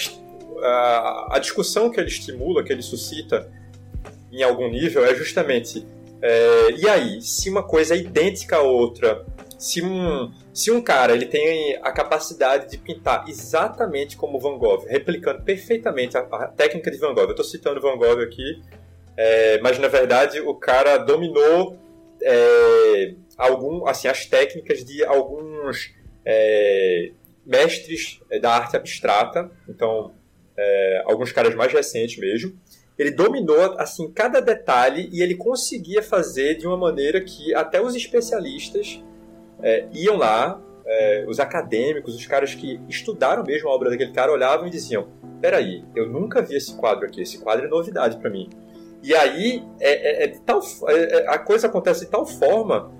[0.63, 3.49] a, a discussão que ele estimula, que ele suscita
[4.31, 5.85] em algum nível é justamente
[6.21, 9.25] é, e aí, se uma coisa é idêntica à outra,
[9.57, 14.85] se um, se um cara ele tem a capacidade de pintar exatamente como Van Gogh,
[14.87, 18.61] replicando perfeitamente a, a técnica de Van Gogh, eu estou citando Van Gogh aqui,
[19.17, 21.75] é, mas na verdade o cara dominou
[22.21, 25.91] é, algum, assim, as técnicas de alguns
[26.23, 27.11] é,
[27.45, 30.13] mestres da arte abstrata, então
[30.55, 32.55] é, alguns caras mais recentes mesmo.
[32.97, 37.95] Ele dominou assim cada detalhe e ele conseguia fazer de uma maneira que até os
[37.95, 39.03] especialistas
[39.61, 44.31] é, iam lá, é, os acadêmicos, os caras que estudaram mesmo a obra daquele cara
[44.31, 47.21] olhavam e diziam: "Peraí, eu nunca vi esse quadro aqui.
[47.21, 48.49] Esse quadro é novidade para mim."
[49.03, 52.91] E aí é, é- é tal, é- é- a coisa acontece de tal forma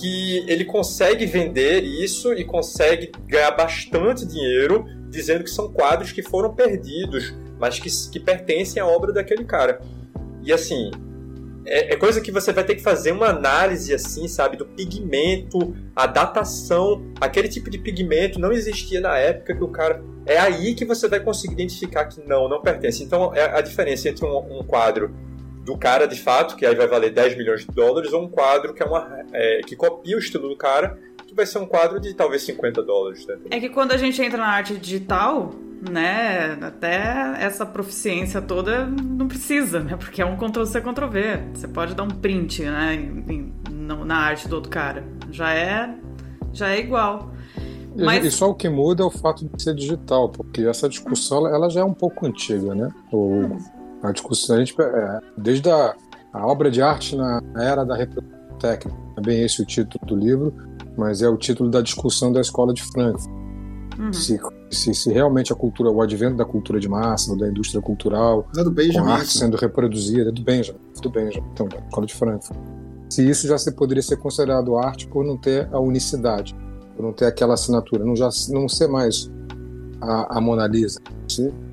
[0.00, 6.22] que ele consegue vender isso e consegue ganhar bastante dinheiro dizendo que são quadros que
[6.22, 9.80] foram perdidos, mas que, que pertencem à obra daquele cara.
[10.42, 10.90] E assim,
[11.68, 15.76] é, é coisa que você vai ter que fazer uma análise assim, sabe, do pigmento,
[15.94, 20.02] a datação, aquele tipo de pigmento não existia na época que o cara.
[20.26, 23.02] É aí que você vai conseguir identificar que não, não pertence.
[23.02, 25.14] Então, é a diferença entre um, um quadro
[25.64, 28.72] do cara de fato, que aí vai valer 10 milhões de dólares, ou um quadro
[28.72, 30.98] que é uma é, que copia o estilo do cara,
[31.38, 33.26] vai ser um quadro de talvez 50 dólares.
[33.26, 33.36] Né?
[33.50, 35.50] É que quando a gente entra na arte digital,
[35.90, 41.40] né, até essa proficiência toda não precisa, né, porque é um Ctrl-C, Ctrl-V.
[41.54, 45.04] Você pode dar um print, né, em- em- no- na arte do outro cara.
[45.30, 45.94] Já é,
[46.52, 47.30] já é igual.
[47.96, 50.88] E- Mas- E só o que muda é o fato de ser digital, porque essa
[50.88, 52.90] discussão ela já é um pouco antiga, né?
[53.12, 53.56] O,
[54.02, 55.94] a discussão, a gente, é, desde a,
[56.32, 60.16] a obra de arte na era da reprodução técnica, é bem esse o título do
[60.16, 60.52] livro,
[60.96, 63.38] mas é o título da discussão da Escola de Frankfurt.
[63.98, 64.12] Uhum.
[64.12, 64.40] Se,
[64.70, 68.62] se, se, realmente a cultura, o advento da cultura de massa, da indústria cultural, é
[68.62, 71.40] do com a arte sendo reproduzida, é do bem, já, do bem, já.
[71.52, 72.58] Então, Escola de Frankfurt.
[73.10, 76.54] Se isso já se poderia ser considerado arte por não ter a unicidade,
[76.94, 79.30] por não ter aquela assinatura, não já não ser mais
[80.00, 81.00] a, a Mona Lisa,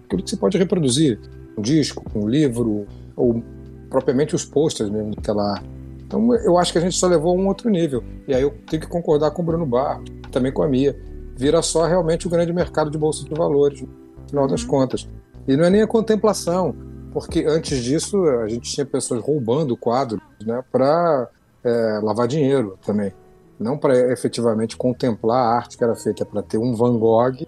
[0.05, 1.19] aquilo que se pode reproduzir,
[1.57, 3.43] um disco, um livro, ou
[3.89, 5.74] propriamente os posters mesmo daquela arte.
[6.05, 8.03] Então eu acho que a gente só levou a um outro nível.
[8.27, 10.95] E aí eu tenho que concordar com o Bruno Barro, também com a Mia.
[11.35, 13.89] Vira só realmente o grande mercado de bolsa de valores, no
[14.29, 14.69] final das uhum.
[14.69, 15.07] contas.
[15.47, 16.75] E não é nem a contemplação,
[17.11, 21.29] porque antes disso a gente tinha pessoas roubando quadros né, para
[21.63, 23.13] é, lavar dinheiro também.
[23.59, 27.45] Não para efetivamente contemplar a arte que era feita para ter um Van Gogh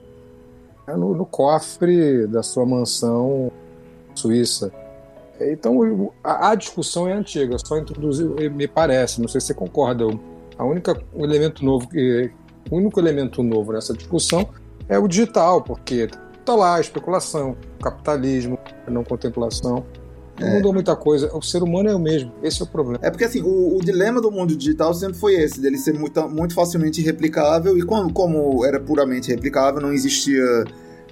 [0.87, 3.51] né, no, no cofre da sua mansão
[4.15, 4.71] suíça.
[5.39, 10.05] Então, a, a, discussão é antiga, só introduzir, me parece, não sei se você concorda,
[10.57, 12.31] a única o elemento novo que
[12.69, 14.49] o único elemento novo nessa discussão
[14.89, 16.09] é o digital, porque
[16.43, 19.85] tá lá a especulação, capitalismo, não contemplação.
[20.39, 20.55] Não é.
[20.55, 21.35] mudou muita coisa.
[21.35, 22.31] O ser humano é o mesmo.
[22.43, 22.99] Esse é o problema.
[23.01, 26.29] É porque assim, o, o dilema do mundo digital sempre foi esse, dele ser muito,
[26.29, 30.43] muito facilmente replicável, e como, como era puramente replicável, não existia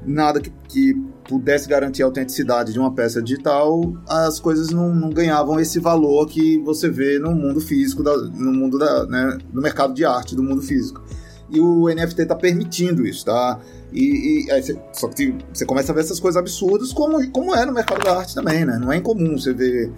[0.05, 0.93] nada que, que
[1.27, 6.27] pudesse garantir a autenticidade de uma peça digital, as coisas não, não ganhavam esse valor
[6.27, 10.35] que você vê no mundo físico, da, no mundo da, né, no mercado de arte
[10.35, 11.03] do mundo físico.
[11.49, 13.59] E o NFT está permitindo isso, tá?
[13.93, 17.65] E, e cê, só que você começa a ver essas coisas absurdas, como, como é
[17.65, 18.77] no mercado da arte também, né?
[18.79, 19.91] Não é incomum você ver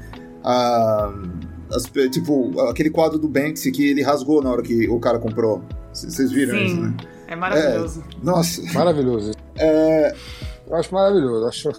[0.43, 1.13] a.
[1.69, 5.61] As, tipo, aquele quadro do Banksy que ele rasgou na hora que o cara comprou.
[5.91, 6.95] Vocês viram Sim, isso, né?
[7.27, 8.03] É maravilhoso.
[8.09, 8.61] É, nossa.
[8.73, 9.31] Maravilhoso.
[9.57, 10.13] É,
[10.67, 11.45] eu acho maravilhoso.
[11.47, 11.69] Acho...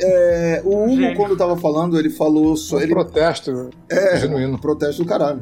[0.00, 2.56] É, o Hugo, quando tava falando, ele falou.
[2.56, 2.92] Só, um ele...
[2.92, 4.54] protesto é, genuíno.
[4.54, 5.40] Um protesto do caralho.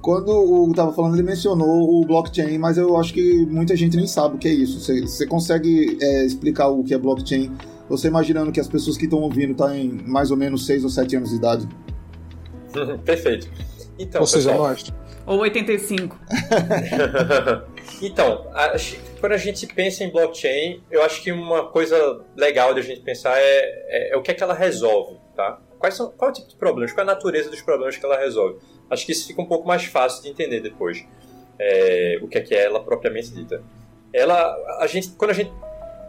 [0.00, 3.96] Quando o Hugo tava falando, ele mencionou o blockchain, mas eu acho que muita gente
[3.96, 4.80] nem sabe o que é isso.
[4.80, 7.52] Você, você consegue é, explicar o que é blockchain?
[7.88, 10.82] Você imaginando que as pessoas que estão ouvindo estão tá em mais ou menos 6
[10.82, 11.68] ou 7 anos de idade?
[13.04, 13.48] Perfeito.
[13.96, 14.68] Então, ou seja, pessoal...
[14.68, 14.92] nós.
[15.26, 16.18] Ou 85.
[18.02, 22.80] então, acho quando a gente pensa em blockchain, eu acho que uma coisa legal da
[22.80, 25.60] gente pensar é, é, é, o que é que ela resolve, tá?
[25.78, 28.04] Quais são, qual é o tipo de problemas, qual é a natureza dos problemas que
[28.04, 28.58] ela resolve?
[28.90, 31.06] Acho que isso fica um pouco mais fácil de entender depois,
[31.56, 33.62] é, o que é que é ela propriamente dita.
[34.12, 35.52] Ela, a gente, quando a gente,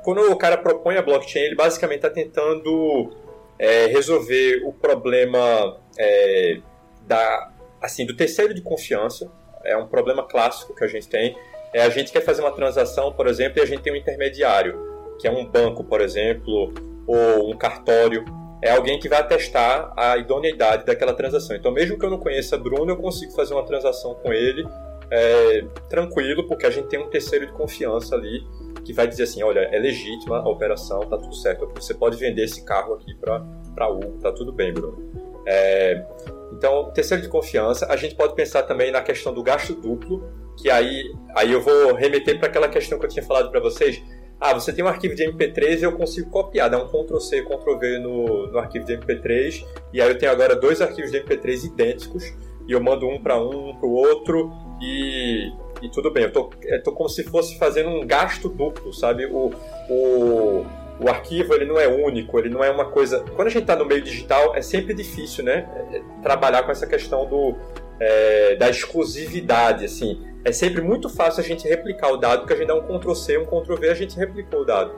[0.03, 3.15] quando o cara propõe a blockchain, ele basicamente está tentando
[3.59, 6.57] é, resolver o problema é,
[7.05, 7.52] da,
[7.83, 9.29] assim, do terceiro de confiança.
[9.63, 11.35] É um problema clássico que a gente tem
[11.73, 14.79] é, a gente quer fazer uma transação, por exemplo, e a gente tem um intermediário,
[15.19, 16.71] que é um banco, por exemplo,
[17.07, 18.23] ou um cartório.
[18.61, 21.55] É alguém que vai atestar a idoneidade daquela transação.
[21.55, 24.65] Então, mesmo que eu não conheça Bruno, eu consigo fazer uma transação com ele
[25.09, 28.45] é, tranquilo, porque a gente tem um terceiro de confiança ali
[28.85, 31.69] que vai dizer assim, olha, é legítima a operação, tá tudo certo.
[31.75, 35.11] Você pode vender esse carro aqui para Hugo, tá tudo bem, Bruno.
[35.47, 36.05] É,
[36.53, 40.23] então, terceiro de confiança, a gente pode pensar também na questão do gasto duplo,
[40.57, 41.03] que aí,
[41.35, 44.01] aí eu vou remeter para aquela questão que eu tinha falado para vocês.
[44.39, 47.99] Ah, você tem um arquivo de MP3 e eu consigo copiar, dar um Ctrl-C Ctrl-V
[47.99, 52.23] no, no arquivo de MP3, e aí eu tenho agora dois arquivos de MP3 idênticos,
[52.67, 56.23] e eu mando um para um, para o outro, e, e tudo bem.
[56.23, 59.25] Eu tô, eu tô como se fosse fazendo um gasto duplo, sabe?
[59.25, 59.51] O,
[59.89, 60.65] o,
[60.99, 63.23] o arquivo ele não é único, ele não é uma coisa.
[63.35, 65.67] Quando a gente está no meio digital, é sempre difícil, né?
[65.91, 67.55] É, trabalhar com essa questão do,
[67.99, 70.21] é, da exclusividade, assim.
[70.45, 73.37] É sempre muito fácil a gente replicar o dado, porque a gente dá um Ctrl-C,
[73.37, 74.91] um Ctrl-V, a gente replicou o dado.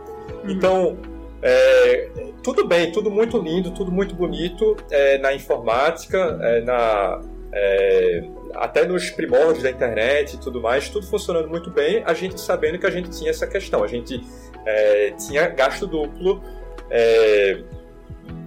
[0.43, 0.51] Uhum.
[0.51, 0.97] Então,
[1.41, 2.09] é,
[2.41, 7.21] tudo bem, tudo muito lindo, tudo muito bonito é, na informática, é, na,
[7.53, 8.23] é,
[8.55, 12.79] até nos primórdios da internet e tudo mais, tudo funcionando muito bem, a gente sabendo
[12.79, 14.21] que a gente tinha essa questão, a gente
[14.65, 16.41] é, tinha gasto duplo,
[16.89, 17.59] é,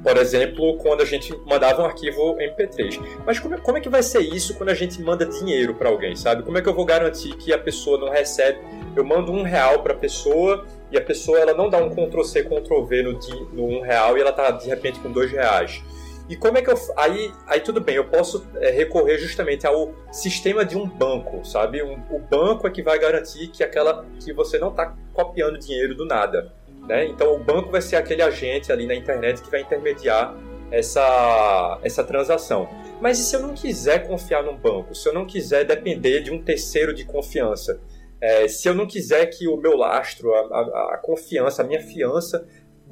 [0.02, 3.00] por exemplo, quando a gente mandava um arquivo MP3.
[3.26, 5.88] Mas como é, como é que vai ser isso quando a gente manda dinheiro para
[5.88, 6.42] alguém, sabe?
[6.42, 8.58] Como é que eu vou garantir que a pessoa não recebe?
[8.96, 12.22] Eu mando um real para a pessoa e a pessoa ela não dá um Ctrl
[12.22, 13.18] C, Ctrl V no,
[13.52, 15.82] no um real e ela tá de repente com dois reais.
[16.28, 16.76] E como é que eu.
[16.96, 21.82] Aí, aí tudo bem, eu posso é, recorrer justamente ao sistema de um banco, sabe?
[21.82, 25.94] Um, o banco é que vai garantir que aquela que você não está copiando dinheiro
[25.94, 26.52] do nada.
[26.86, 27.06] Né?
[27.06, 30.34] Então o banco vai ser aquele agente ali na internet que vai intermediar
[30.70, 32.68] essa, essa transação.
[33.00, 34.94] Mas e se eu não quiser confiar num banco?
[34.94, 37.80] Se eu não quiser depender de um terceiro de confiança?
[38.20, 41.80] É, se eu não quiser que o meu lastro, a, a, a confiança, a minha
[41.80, 42.46] fiança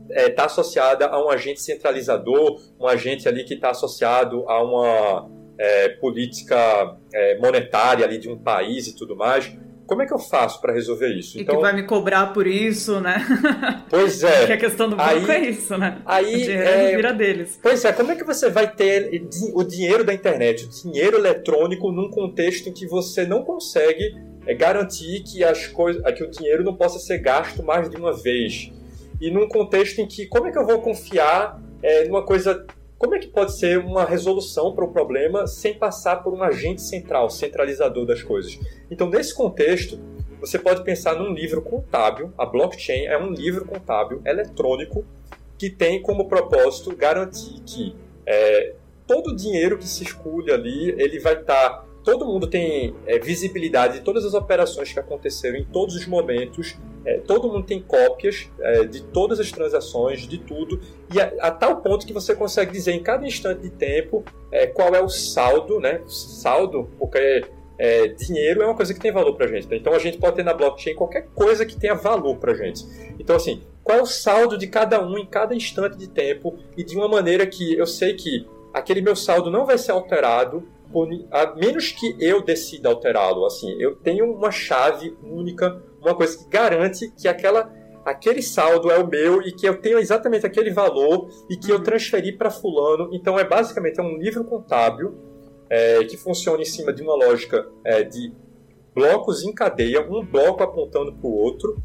[0.09, 4.63] está é, tá associada a um agente centralizador, um agente ali que está associado a
[4.63, 9.53] uma é, política é, monetária ali de um país e tudo mais.
[9.87, 11.39] como é que eu faço para resolver isso?
[11.39, 13.25] E então, que vai me cobrar por isso, né?
[13.89, 14.39] Pois é.
[14.39, 16.03] Porque a questão do banco aí, é isso, né?
[16.05, 17.59] Aí, o dinheiro é, vira deles.
[17.63, 19.23] Pois é, como é que você vai ter
[19.55, 24.55] o dinheiro da internet, o dinheiro eletrônico num contexto em que você não consegue é,
[24.55, 28.73] garantir que, as coisas, que o dinheiro não possa ser gasto mais de uma vez?
[29.21, 32.67] E num contexto em que, como é que eu vou confiar é, numa coisa
[32.99, 36.81] como é que pode ser uma resolução para o problema sem passar por um agente
[36.81, 38.59] central, centralizador das coisas?
[38.91, 40.01] Então, nesse contexto,
[40.41, 42.33] você pode pensar num livro contábil.
[42.39, 45.05] A blockchain é um livro contábil eletrônico
[45.59, 48.75] que tem como propósito garantir que é,
[49.07, 53.19] todo o dinheiro que se escolhe ali, ele vai estar tá todo mundo tem é,
[53.19, 57.83] visibilidade de todas as operações que aconteceram em todos os momentos, é, todo mundo tem
[57.83, 60.81] cópias é, de todas as transações, de tudo,
[61.13, 64.69] e a, a, tal ponto que você consegue dizer em cada instante de tempo é,
[64.69, 66.01] qual é o saldo, né?
[66.07, 67.45] Saldo, porque
[67.77, 69.67] é, dinheiro é uma coisa que tem valor para gente.
[69.67, 69.77] Né?
[69.77, 72.85] Então a gente pode ter na blockchain qualquer coisa que tenha valor para gente.
[73.19, 76.85] Então assim, qual é o saldo de cada um em cada instante de tempo e
[76.85, 80.69] de uma maneira que eu sei que aquele meu saldo não vai ser alterado
[81.31, 83.45] a menos que eu decida alterá-lo.
[83.45, 87.73] Assim, eu tenho uma chave única, uma coisa que garante que aquela
[88.05, 91.79] aquele saldo é o meu e que eu tenho exatamente aquele valor e que eu
[91.79, 91.83] uhum.
[91.83, 93.11] transferi para fulano.
[93.13, 95.13] Então é basicamente é um livro contábil
[95.69, 98.33] é, que funciona em cima de uma lógica é, de
[98.95, 101.83] blocos em cadeia, um bloco apontando para o outro.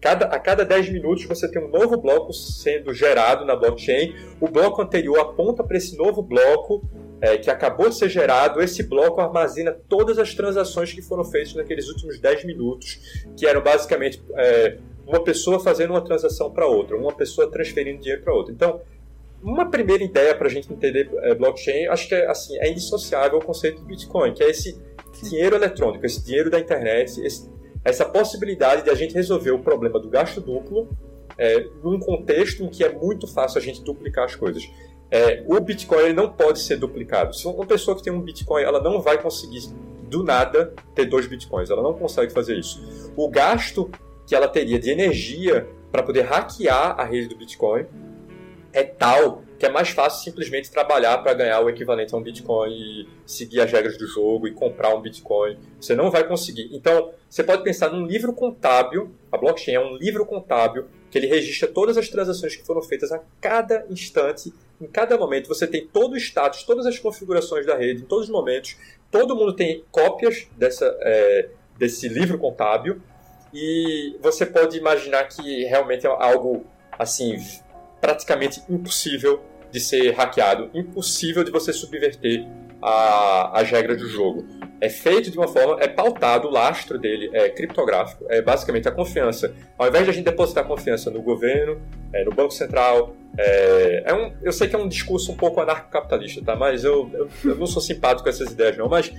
[0.00, 4.16] Cada, a cada 10 minutos você tem um novo bloco sendo gerado na blockchain.
[4.40, 6.82] O bloco anterior aponta para esse novo bloco
[7.22, 11.54] é, que acabou de ser gerado, esse bloco armazena todas as transações que foram feitas
[11.54, 16.96] naqueles últimos 10 minutos, que eram basicamente é, uma pessoa fazendo uma transação para outra,
[16.96, 18.52] uma pessoa transferindo dinheiro para outra.
[18.52, 18.80] Então,
[19.40, 23.38] uma primeira ideia para a gente entender é, blockchain, acho que é, assim, é indissociável
[23.38, 24.76] o conceito de Bitcoin, que é esse
[25.22, 27.48] dinheiro eletrônico, esse dinheiro da internet, esse,
[27.84, 30.88] essa possibilidade de a gente resolver o problema do gasto duplo
[31.38, 34.68] é, num contexto em que é muito fácil a gente duplicar as coisas
[35.12, 37.36] é, o Bitcoin não pode ser duplicado.
[37.36, 39.68] Se uma pessoa que tem um Bitcoin, ela não vai conseguir
[40.08, 41.68] do nada ter dois Bitcoins.
[41.68, 43.12] Ela não consegue fazer isso.
[43.14, 43.90] O gasto
[44.26, 47.84] que ela teria de energia para poder hackear a rede do Bitcoin
[48.72, 52.72] é tal que é mais fácil simplesmente trabalhar para ganhar o equivalente a um Bitcoin
[52.72, 55.58] e seguir as regras do jogo e comprar um Bitcoin.
[55.78, 56.70] Você não vai conseguir.
[56.72, 61.28] Então, você pode pensar num livro contábil, a blockchain é um livro contábil que ele
[61.28, 65.86] registra todas as transações que foram feitas a cada instante em cada momento você tem
[65.86, 68.76] todo o status, todas as configurações da rede, em todos os momentos.
[69.12, 73.00] Todo mundo tem cópias dessa, é, desse livro contábil
[73.54, 76.66] e você pode imaginar que realmente é algo
[76.98, 77.36] assim
[78.00, 82.44] praticamente impossível de ser hackeado, impossível de você subverter
[82.82, 84.44] a, as regras do jogo.
[84.80, 88.90] É feito de uma forma, é pautado, o lastro dele é criptográfico, é basicamente a
[88.90, 89.54] confiança.
[89.78, 91.80] Ao invés de a gente depositar confiança no governo,
[92.12, 95.60] é, no Banco Central, é, é, um, eu sei que é um discurso um pouco
[95.60, 96.56] anarcocapitalista, tá?
[96.56, 98.88] mas eu, eu, eu não sou simpático com essas ideias, não.
[98.88, 99.12] Mas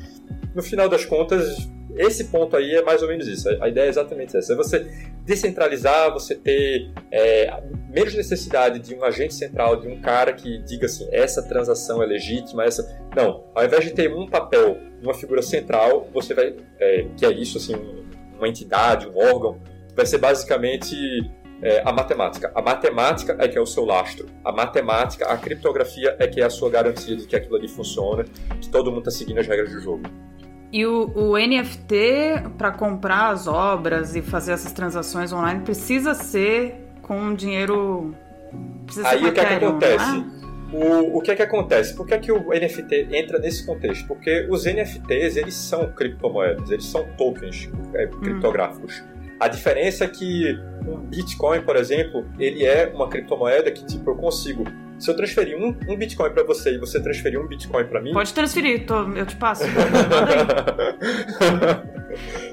[0.53, 3.47] no final das contas, esse ponto aí é mais ou menos isso.
[3.61, 4.53] A ideia é exatamente essa.
[4.53, 4.85] É você
[5.25, 7.61] descentralizar, você ter é,
[7.93, 12.05] menos necessidade de um agente central, de um cara que diga assim, essa transação é
[12.05, 12.83] legítima, essa...
[13.15, 16.55] Não, ao invés de ter um papel, uma figura central, você vai...
[16.79, 17.75] É, que é isso, assim,
[18.35, 19.61] uma entidade, um órgão,
[19.95, 20.95] vai ser basicamente
[21.61, 22.51] é, a matemática.
[22.55, 24.27] A matemática é que é o seu lastro.
[24.43, 28.25] A matemática, a criptografia é que é a sua garantia de que aquilo ali funciona,
[28.59, 30.03] que todo mundo está seguindo as regras do jogo.
[30.71, 36.83] E o, o NFT, para comprar as obras e fazer essas transações online, precisa ser
[37.03, 38.15] com dinheiro.
[38.85, 40.25] Precisa Aí o que, é que acontece?
[40.73, 41.95] O, o que é que acontece?
[41.95, 44.07] Por que, é que o NFT entra nesse contexto?
[44.07, 48.21] Porque os NFTs, eles são criptomoedas, eles são tokens é, hum.
[48.21, 49.03] criptográficos.
[49.39, 54.15] A diferença é que um Bitcoin, por exemplo, ele é uma criptomoeda que tipo, eu
[54.15, 54.63] consigo
[54.97, 58.13] se eu transferir um, um Bitcoin para você e você transferir um Bitcoin para mim.
[58.13, 59.63] Pode transferir, tô, eu te passo.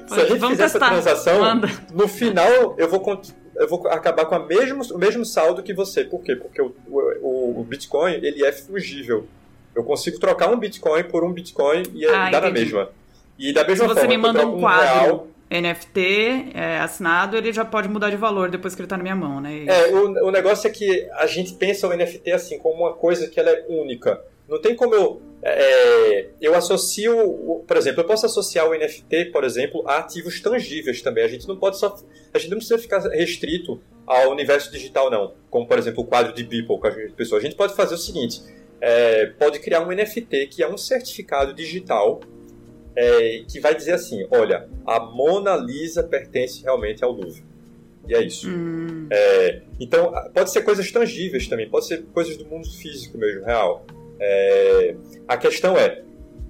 [0.07, 0.65] Se a gente Vamos fizer testar.
[0.65, 1.69] essa transação, Manda.
[1.93, 3.21] no final eu vou,
[3.55, 6.03] eu vou acabar com a mesmo, o mesmo saldo que você.
[6.03, 6.35] Por quê?
[6.35, 9.27] Porque o, o, o Bitcoin ele é fungível.
[9.75, 12.89] Eu consigo trocar um Bitcoin por um Bitcoin e é, ah, dá na mesma.
[13.37, 14.85] E da mesma Se você forma, me manda um quadro.
[14.85, 18.95] Um real, NFT é, assinado, ele já pode mudar de valor depois que ele está
[18.95, 19.65] na minha mão, né?
[19.65, 23.27] É, o, o negócio é que a gente pensa o NFT assim como uma coisa
[23.27, 24.21] que ela é única.
[24.47, 25.21] Não tem como eu.
[25.43, 31.01] É, eu associo, por exemplo, eu posso associar o NFT, por exemplo, a ativos tangíveis
[31.01, 31.23] também.
[31.23, 31.95] A gente não pode só.
[32.33, 35.33] A gente não precisa ficar restrito ao universo digital, não.
[35.49, 37.37] Como, por exemplo, o quadro de Beeple que a gente pensou.
[37.37, 38.41] A gente pode fazer o seguinte:
[38.79, 42.19] é, pode criar um NFT que é um certificado digital
[42.95, 47.43] é, que vai dizer assim: olha, a Mona Lisa pertence realmente ao Louvre.
[48.07, 48.49] E é isso.
[48.49, 49.07] Hum.
[49.11, 53.85] É, então, pode ser coisas tangíveis também, pode ser coisas do mundo físico mesmo, real.
[54.21, 54.95] É,
[55.27, 56.03] a questão é: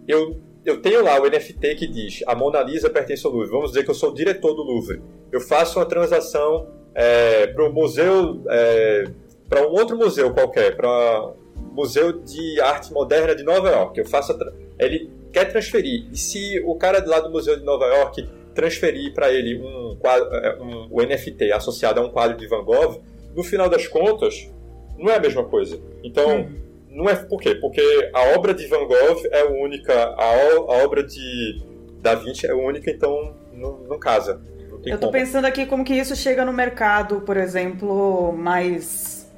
[0.08, 3.50] eu, eu tenho lá o NFT que diz a Mona Lisa pertence ao Louvre.
[3.50, 5.02] Vamos dizer que eu sou o diretor do Louvre.
[5.32, 9.06] Eu faço uma transação é, para o museu, é,
[9.48, 11.32] para um outro museu qualquer, para
[11.72, 13.98] Museu de Arte Moderna de Nova York.
[13.98, 14.38] Eu faço
[14.78, 16.08] ele quer transferir.
[16.12, 20.28] E se o cara lá do Museu de Nova York transferir para ele um, quadro,
[20.36, 23.02] é, um, um NFT associado a um quadro de Van Gogh,
[23.34, 24.50] no final das contas,
[24.98, 25.80] não é a mesma coisa.
[26.04, 26.71] Então, hum.
[26.92, 27.56] Não é por quê?
[27.56, 27.82] Porque
[28.14, 31.64] a obra de Van Gogh é única, a, a obra de
[32.02, 34.42] Da Vinci é única, então não, não casa.
[34.70, 35.12] Não Eu tô como.
[35.12, 39.32] pensando aqui como que isso chega no mercado, por exemplo, mais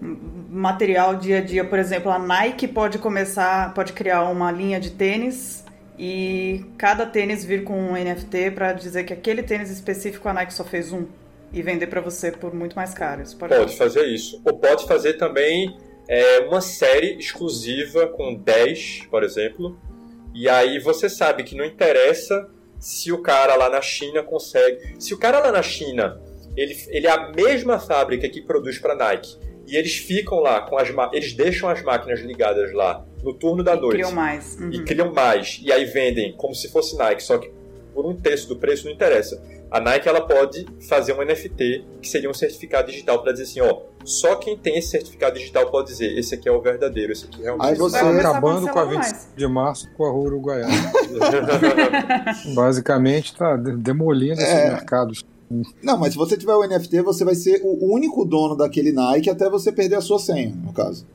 [0.00, 4.90] material dia a dia, por exemplo, a Nike pode começar, pode criar uma linha de
[4.90, 5.64] tênis
[5.98, 10.54] e cada tênis vir com um NFT para dizer que aquele tênis específico a Nike
[10.54, 11.06] só fez um
[11.52, 13.22] e vender para você por muito mais caro.
[13.22, 14.40] Isso pode, pode fazer isso.
[14.44, 15.76] Ou pode fazer também
[16.08, 19.78] é, uma série exclusiva com 10, por exemplo.
[20.34, 22.48] E aí você sabe que não interessa
[22.78, 24.96] se o cara lá na China consegue.
[24.98, 26.20] Se o cara lá na China
[26.56, 30.78] ele, ele é a mesma fábrica que produz para Nike e eles ficam lá com
[30.78, 33.94] as eles deixam as máquinas ligadas lá no turno da e noite.
[33.94, 34.56] Criam mais.
[34.58, 34.70] Uhum.
[34.72, 35.60] E criam mais.
[35.62, 37.50] E aí vendem como se fosse Nike, só que
[37.96, 39.42] por um terço do preço não interessa.
[39.70, 43.60] A Nike ela pode fazer um NFT que seria um certificado digital para dizer assim,
[43.62, 47.24] ó, só quem tem esse certificado digital pode dizer, esse aqui é o verdadeiro, esse
[47.24, 47.66] aqui realmente.
[47.66, 50.72] Aí você vai acabando com a 20 de março com a rua uruguaiana.
[52.54, 54.44] Basicamente está demolindo é.
[54.44, 55.24] esses mercados.
[55.82, 59.30] Não, mas se você tiver o NFT, você vai ser o único dono daquele Nike
[59.30, 61.06] até você perder a sua senha, no caso.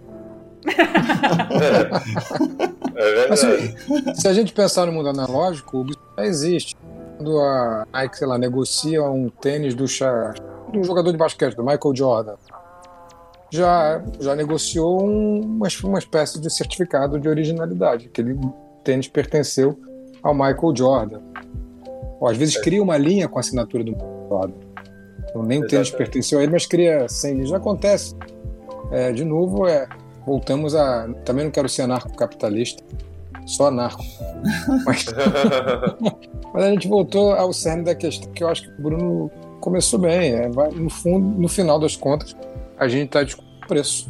[2.95, 3.37] é verdade.
[3.37, 5.85] se, se, a gente pensar no mundo analógico, o
[6.17, 6.77] já existe.
[7.17, 9.85] Quando a Nike, sei lá, negocia um tênis do,
[10.71, 12.35] do jogador de basquete, do Michael Jordan,
[13.51, 18.07] já, já negociou um, uma, uma espécie de certificado de originalidade.
[18.07, 18.39] Aquele
[18.83, 19.77] tênis pertenceu
[20.23, 21.21] ao Michael Jordan.
[22.19, 22.61] Ou às vezes é.
[22.61, 23.95] cria uma linha com a assinatura do
[24.29, 24.53] lado.
[25.29, 27.45] Então, nem o tênis pertenceu a ele, mas cria sem.
[27.45, 28.15] Já acontece.
[28.91, 29.87] É, de novo, é,
[30.25, 31.07] voltamos a.
[31.25, 32.83] Também não quero ser anarcocapitalista,
[33.45, 34.03] só anarco.
[34.85, 35.05] mas,
[36.53, 39.99] mas a gente voltou ao cerne da questão que eu acho que o Bruno começou
[39.99, 40.33] bem.
[40.33, 42.35] É, vai, no fundo, no final das contas,
[42.77, 44.09] a gente está discutindo preço.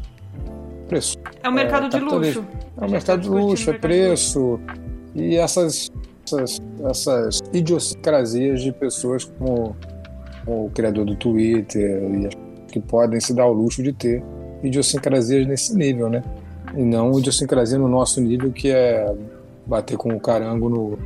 [0.88, 1.18] Preço.
[1.44, 2.46] É o mercado é, de luxo.
[2.82, 4.60] É o mercado de luxo, é preço.
[5.14, 5.92] E essas,
[6.26, 9.76] essas, essas idiosincrasias de pessoas como
[10.48, 12.30] o criador do Twitter e
[12.72, 14.24] que podem se dar o luxo de ter
[14.64, 16.24] idiosincrasias nesse nível, né?
[16.76, 19.14] E não idiosincrasia no nosso nível, que é
[19.66, 20.98] bater com o carango no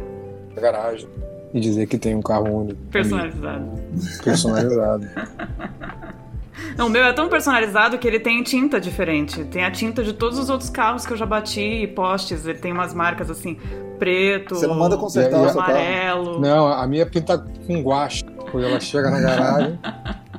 [0.55, 1.07] na garagem
[1.53, 2.79] e dizer que tem um carro único.
[2.91, 3.65] Personalizado.
[4.23, 5.07] Personalizado.
[6.77, 9.45] Não, o meu é tão personalizado que ele tem tinta diferente.
[9.45, 12.45] Tem a tinta de todos os outros carros que eu já bati, postes.
[12.45, 13.57] Ele tem umas marcas assim,
[13.97, 16.39] preto, Você não manda consertar o amarelo.
[16.39, 18.23] Não, a minha pinta com guache.
[18.51, 19.79] Quando ela chega na garagem,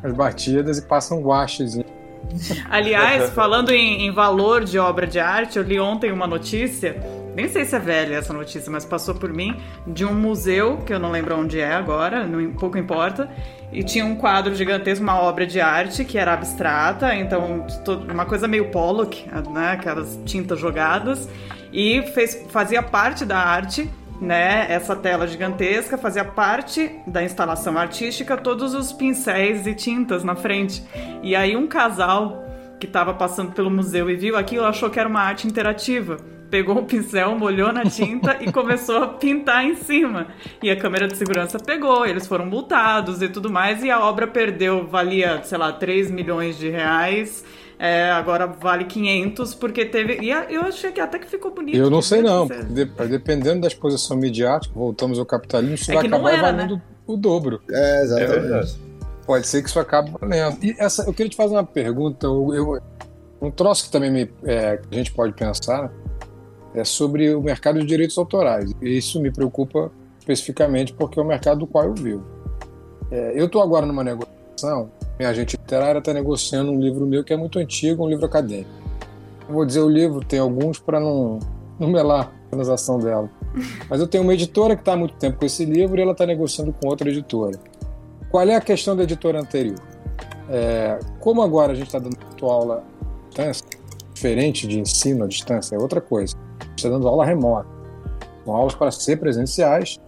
[0.02, 1.86] as batidas e passa um guachezinho.
[2.70, 6.96] Aliás, falando em, em, valor de obra de arte, eu li ontem uma notícia,
[7.34, 9.56] nem sei se é velha essa notícia, mas passou por mim,
[9.86, 13.28] de um museu, que eu não lembro onde é agora, não, pouco importa,
[13.72, 17.66] e tinha um quadro gigantesco, uma obra de arte que era abstrata, então
[18.10, 21.28] uma coisa meio Pollock, né, aquelas tintas jogadas,
[21.72, 23.90] e fez, fazia parte da arte
[24.20, 30.34] né, essa tela gigantesca fazia parte da instalação artística, todos os pincéis e tintas na
[30.34, 30.82] frente.
[31.22, 32.44] E aí um casal
[32.78, 36.18] que estava passando pelo museu e viu aquilo achou que era uma arte interativa.
[36.50, 40.28] Pegou o pincel, molhou na tinta e começou a pintar em cima.
[40.62, 44.28] E a câmera de segurança pegou, eles foram multados e tudo mais, e a obra
[44.28, 47.44] perdeu, valia, sei lá, 3 milhões de reais
[47.78, 50.18] é, agora vale 500 porque teve.
[50.20, 51.76] E eu achei que até que ficou bonito.
[51.76, 52.48] Eu não sei não.
[53.08, 56.82] Dependendo da exposição midiática, voltamos ao capitalismo, isso é vai acabar era, valendo né?
[57.06, 57.60] o dobro.
[57.70, 58.80] É, exatamente.
[58.82, 58.86] É
[59.26, 60.58] Pode ser que isso acabe valendo.
[60.62, 62.26] E essa, eu queria te fazer uma pergunta.
[62.26, 62.82] Eu, eu
[63.40, 65.92] um troço que também me, é, a gente pode pensar
[66.74, 68.70] é sobre o mercado de direitos autorais.
[68.80, 72.24] E isso me preocupa especificamente porque é o mercado do qual eu vivo.
[73.10, 77.32] É, eu estou agora numa negociação minha agente literária está negociando um livro meu que
[77.32, 78.70] é muito antigo, um livro acadêmico.
[79.48, 81.38] Eu vou dizer o livro, tem alguns para não,
[81.78, 83.30] não melar a transação dela.
[83.88, 86.12] Mas eu tenho uma editora que está há muito tempo com esse livro e ela
[86.12, 87.58] está negociando com outra editora.
[88.30, 89.80] Qual é a questão da editora anterior?
[90.48, 92.84] É, como agora a gente está dando aula
[93.24, 93.66] à distância,
[94.12, 96.36] diferente de ensino à distância, é outra coisa.
[96.60, 97.68] A gente está dando aula remota.
[98.44, 99.98] São aulas para ser presenciais,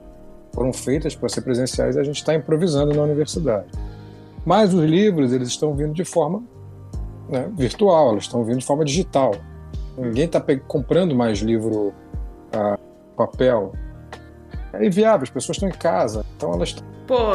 [0.52, 3.66] foram feitas para ser presenciais e a gente está improvisando na universidade.
[4.48, 6.42] Mas os livros, eles estão vindo de forma
[7.28, 9.34] né, virtual, eles estão vindo de forma digital.
[9.94, 11.92] Ninguém está comprando mais livro
[12.50, 12.78] a
[13.14, 13.74] papel.
[14.72, 16.74] É inviável, as pessoas estão em casa, então elas
[17.06, 17.32] Pô,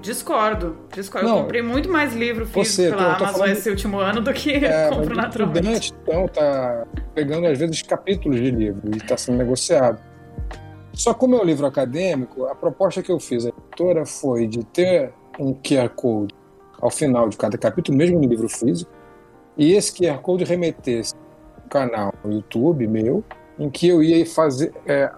[0.00, 0.78] discordo.
[0.90, 1.28] Discordo.
[1.28, 3.50] Não, eu comprei muito mais livro físico você, pela Amazon falando...
[3.50, 5.66] esse último ano do que é, compro naturalmente.
[5.68, 10.00] Estudante, então, tá pegando, às vezes, capítulos de livro e está sendo negociado.
[10.94, 14.64] Só como é um livro acadêmico, a proposta que eu fiz à editora foi de
[14.64, 16.37] ter um QR Code
[16.80, 18.90] ao final de cada capítulo, mesmo no livro físico,
[19.56, 21.14] e esse QR Code remetesse
[21.64, 23.24] um canal no YouTube meu,
[23.58, 25.10] em que eu ia fazer, é,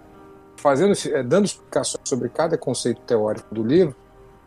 [0.57, 3.95] fazendo, é, dando explicações sobre cada conceito teórico do livro,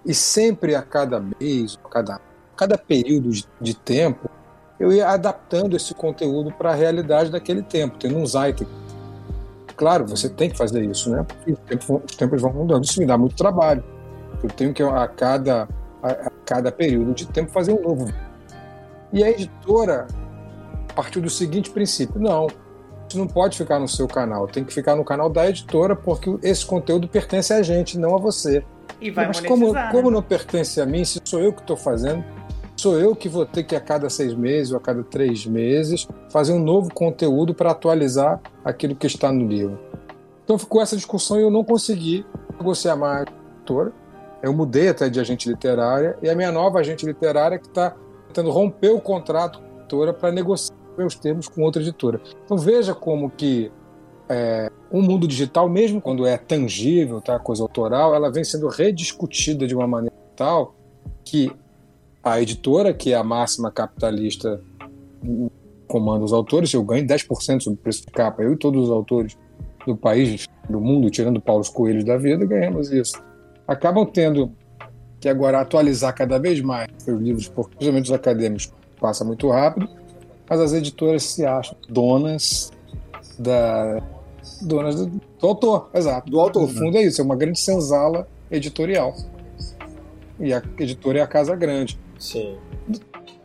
[0.05, 4.29] e sempre a cada mês, a cada, a cada período de, de tempo,
[4.79, 8.67] eu ia adaptando esse conteúdo para a realidade daquele tempo, tendo um site.
[9.77, 11.25] Claro, você tem que fazer isso, né?
[11.27, 12.85] Porque os tempos, os tempos vão mudando.
[12.85, 13.83] Isso me dá muito trabalho.
[14.43, 15.69] Eu tenho que, a cada,
[16.05, 18.13] a, a cada período de tempo, fazer um novo.
[19.13, 20.07] E a editora
[20.95, 22.47] partiu do seguinte princípio: não,
[23.09, 26.37] isso não pode ficar no seu canal, tem que ficar no canal da editora, porque
[26.43, 28.63] esse conteúdo pertence a gente, não a você.
[29.01, 29.89] E vai Mas como, né?
[29.91, 32.23] como não pertence a mim, se sou eu que estou fazendo,
[32.77, 36.07] sou eu que vou ter que a cada seis meses ou a cada três meses
[36.31, 39.79] fazer um novo conteúdo para atualizar aquilo que está no livro.
[40.45, 42.27] Então ficou essa discussão e eu não consegui
[42.59, 44.04] negociar mais a editora.
[44.45, 48.51] Eu mudei até de agente literária e a minha nova agente literária que está tentando
[48.51, 52.21] romper o contrato com a editora para negociar meus termos com outra editora.
[52.45, 53.73] Então veja como que
[54.29, 59.67] é, o mundo digital, mesmo quando é tangível, tá, coisa autoral, ela vem sendo rediscutida
[59.67, 60.75] de uma maneira tal
[61.25, 61.51] que
[62.23, 64.61] a editora, que é a máxima capitalista,
[65.89, 68.43] comanda os autores, eu ganho 10% sobre o preço de capa.
[68.43, 69.39] Eu e todos os autores
[69.87, 73.23] do país, do mundo, tirando Paulo Coelhos da vida, ganhamos isso.
[73.67, 74.53] Acabam tendo
[75.21, 79.89] que agora atualizar cada vez mais os livros, porque principalmente os acadêmicos passa muito rápido,
[80.49, 82.71] mas as editoras se acham donas
[83.39, 84.03] da
[84.61, 86.31] donas do, do autor, exato.
[86.31, 86.63] Do autor.
[86.63, 89.15] No fundo é isso, é uma grande senzala editorial.
[90.39, 91.99] E a editora é a casa grande.
[92.19, 92.57] Sim.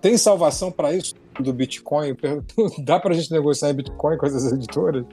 [0.02, 2.16] Tem salvação para isso do Bitcoin?
[2.84, 5.06] Dá para a gente negociar Bitcoin com essas editoras?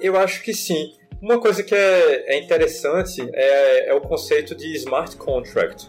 [0.00, 0.92] Eu acho que sim.
[1.20, 5.88] Uma coisa que é, é interessante é, é, o conceito de smart contract,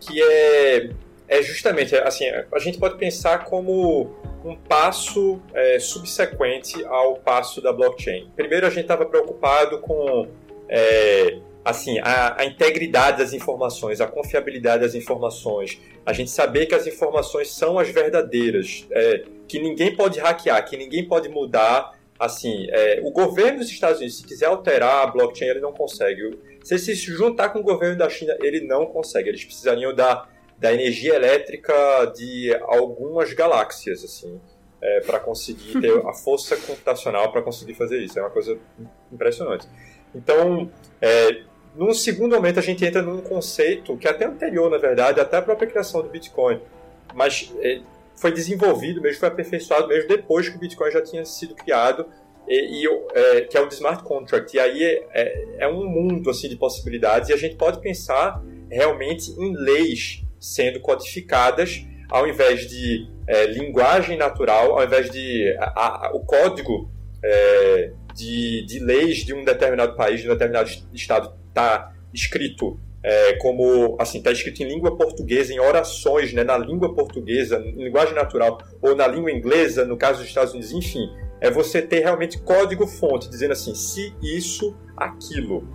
[0.00, 0.90] que é
[1.26, 4.14] é justamente assim a gente pode pensar como
[4.44, 8.30] um passo é, subsequente ao passo da blockchain.
[8.36, 10.28] Primeiro a gente estava preocupado com
[10.68, 16.74] é, assim a, a, integridade das informações, a confiabilidade das informações, a gente saber que
[16.74, 21.93] as informações são as verdadeiras, é, que ninguém pode hackear, que ninguém pode mudar.
[22.18, 26.38] Assim, é, o governo dos Estados Unidos, se quiser alterar a blockchain, ele não consegue.
[26.62, 29.28] Se se juntar com o governo da China, ele não consegue.
[29.28, 31.74] Eles precisariam dar da energia elétrica
[32.16, 34.40] de algumas galáxias, assim,
[34.80, 38.18] é, para conseguir ter a força computacional para conseguir fazer isso.
[38.18, 38.56] É uma coisa
[39.12, 39.66] impressionante.
[40.14, 40.70] Então,
[41.02, 41.42] é,
[41.74, 45.38] num segundo momento, a gente entra num conceito que é até anterior, na verdade, até
[45.38, 46.60] a própria criação do Bitcoin,
[47.12, 47.80] mas é,
[48.16, 52.06] foi desenvolvido mesmo, foi aperfeiçoado mesmo depois que o Bitcoin já tinha sido criado,
[52.48, 54.54] e, e é, que é o smart contract.
[54.54, 58.42] E aí é, é, é, um mundo assim de possibilidades e a gente pode pensar
[58.70, 66.08] realmente em leis sendo codificadas ao invés de é, linguagem natural, ao invés de a,
[66.08, 66.90] a, o código
[67.24, 73.34] é, de, de leis de um determinado país, de um determinado estado, está escrito é,
[73.34, 78.14] como assim está escrito em língua portuguesa em orações né na língua portuguesa em linguagem
[78.14, 81.08] natural ou na língua inglesa no caso dos Estados Unidos enfim
[81.40, 85.68] é você ter realmente código fonte dizendo assim se isso aquilo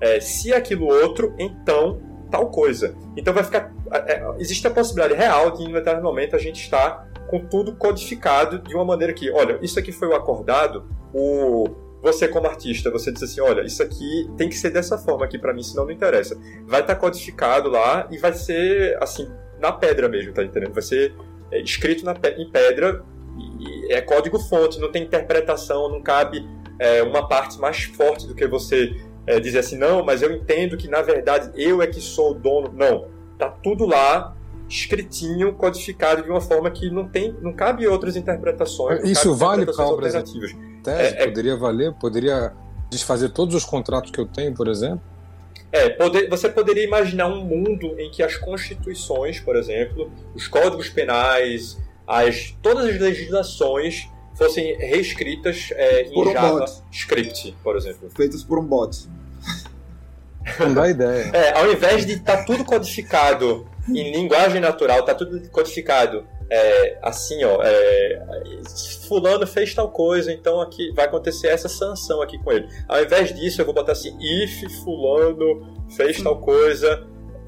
[0.00, 2.94] é, se aquilo outro então tal coisa.
[3.16, 3.72] Então vai ficar.
[4.06, 7.76] É, existe a possibilidade real de, em um determinado momento, a gente estar com tudo
[7.76, 11.64] codificado de uma maneira que, olha, isso aqui foi o acordado, o
[12.02, 15.38] você como artista, você diz assim, olha, isso aqui tem que ser dessa forma aqui
[15.38, 16.38] para mim, senão não interessa.
[16.66, 20.72] Vai estar codificado lá e vai ser assim na pedra mesmo, tá entendendo?
[20.72, 21.14] Vai ser
[21.50, 23.04] é, escrito na, em pedra
[23.58, 26.46] e é código fonte, não tem interpretação, não cabe
[26.78, 28.96] é, uma parte mais forte do que você
[29.26, 32.34] é, dizer assim, não, mas eu entendo que na verdade eu é que sou o
[32.34, 32.72] dono.
[32.72, 34.34] Não, tá tudo lá
[34.68, 39.02] escritinho, codificado de uma forma que não tem, não cabe outras interpretações.
[39.02, 40.69] Isso vale para obras alternativas.
[40.82, 42.52] Tese, é, é, poderia valer, poderia
[42.90, 45.00] desfazer todos os contratos que eu tenho, por exemplo.
[45.72, 50.88] É, poder, você poderia imaginar um mundo em que as constituições, por exemplo, os códigos
[50.88, 58.10] penais, as, todas as legislações fossem reescritas é, em por Java Script, por exemplo.
[58.10, 59.08] Feitas por um bot.
[60.58, 61.30] Não dá ideia.
[61.32, 66.98] É, ao invés de estar tá tudo codificado em linguagem natural, tá tudo codificado é,
[67.00, 68.20] assim, ó, é,
[69.06, 72.68] fulano fez tal coisa, então aqui vai acontecer essa sanção aqui com ele.
[72.88, 77.06] Ao invés disso, eu vou botar assim, if fulano fez tal coisa,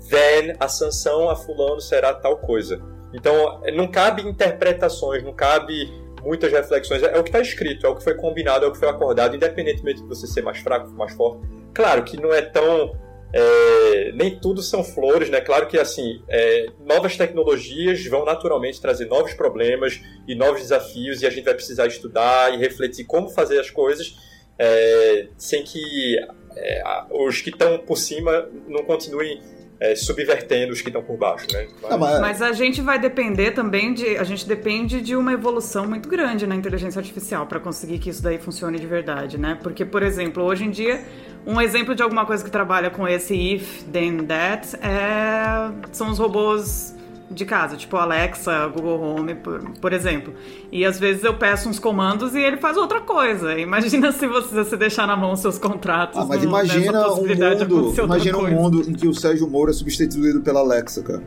[0.08, 2.80] then a sanção a fulano será tal coisa.
[3.12, 5.92] Então, não cabe interpretações, não cabe
[6.22, 7.02] muitas reflexões.
[7.02, 9.34] É o que está escrito, é o que foi combinado, é o que foi acordado,
[9.34, 11.42] independentemente de você ser mais fraco, mais forte.
[11.74, 12.92] Claro que não é tão
[13.32, 15.40] é, nem tudo são flores, né?
[15.40, 21.26] Claro que assim, é, novas tecnologias vão naturalmente trazer novos problemas e novos desafios, e
[21.26, 24.14] a gente vai precisar estudar e refletir como fazer as coisas
[24.58, 26.16] é, sem que
[26.56, 29.40] é, os que estão por cima não continuem
[29.82, 31.66] é, subvertendo os que estão por baixo, né?
[31.82, 31.98] Mas...
[31.98, 32.20] mas...
[32.20, 32.42] mas...
[32.42, 34.16] a gente vai depender também de.
[34.16, 38.22] A gente depende de uma evolução muito grande na inteligência artificial para conseguir que isso
[38.22, 39.58] daí funcione de verdade, né?
[39.60, 41.02] Porque, por exemplo, hoje em dia,
[41.44, 45.72] um exemplo de alguma coisa que trabalha com esse if, then that, é...
[45.90, 46.94] são os robôs
[47.32, 50.34] de casa, tipo Alexa, Google Home, por, por, exemplo.
[50.70, 53.54] E às vezes eu peço uns comandos e ele faz outra coisa.
[53.58, 56.18] Imagina se você se deixar na mão os seus contratos.
[56.18, 60.40] Ah, mas imagina um mundo, imagina um mundo em que o Sérgio Moura é substituído
[60.40, 61.22] pela Alexa, cara.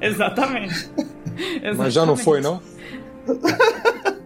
[0.00, 0.90] Exatamente.
[1.62, 1.76] Exatamente.
[1.76, 2.60] Mas já não foi, não?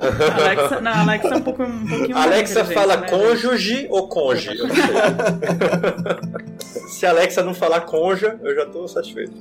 [0.01, 4.57] Alexa, não, Alexa é um, pouco, um pouquinho Alexa fala né, cônjuge ou conge?
[4.59, 4.95] Eu não sei.
[6.89, 9.33] Se a Alexa não falar conja, eu já estou satisfeito.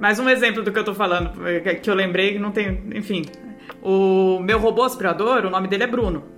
[0.00, 1.32] Mais um exemplo do que eu estou falando,
[1.82, 2.84] que eu lembrei que não tem.
[2.94, 3.24] Enfim.
[3.82, 6.37] O meu robô aspirador, o nome dele é Bruno.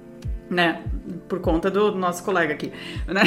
[0.50, 0.82] Né?
[1.30, 2.72] por conta do nosso colega aqui,
[3.06, 3.22] né?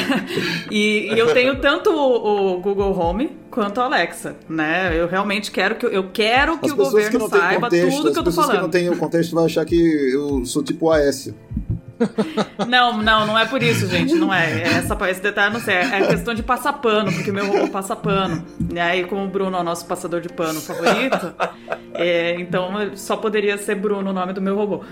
[0.70, 4.92] E, e eu tenho tanto o, o, Google Home quanto a Alexa, né?
[4.94, 8.20] Eu realmente quero que eu quero que as o governo que saiba contexto, tudo que
[8.20, 8.50] eu tô falando.
[8.50, 9.76] As pessoas que não têm o contexto vão achar que
[10.14, 11.34] eu sou tipo Aécio.
[12.68, 14.16] Não, não, não é por isso, gente.
[14.16, 14.62] Não é.
[14.62, 15.76] é essa, esse detalhe não sei.
[15.76, 18.46] É questão de passar pano, porque meu robô passa pano.
[18.74, 21.34] E aí, como o Bruno é o nosso passador de pano favorito,
[21.94, 24.84] é, então só poderia ser Bruno o nome do meu robô.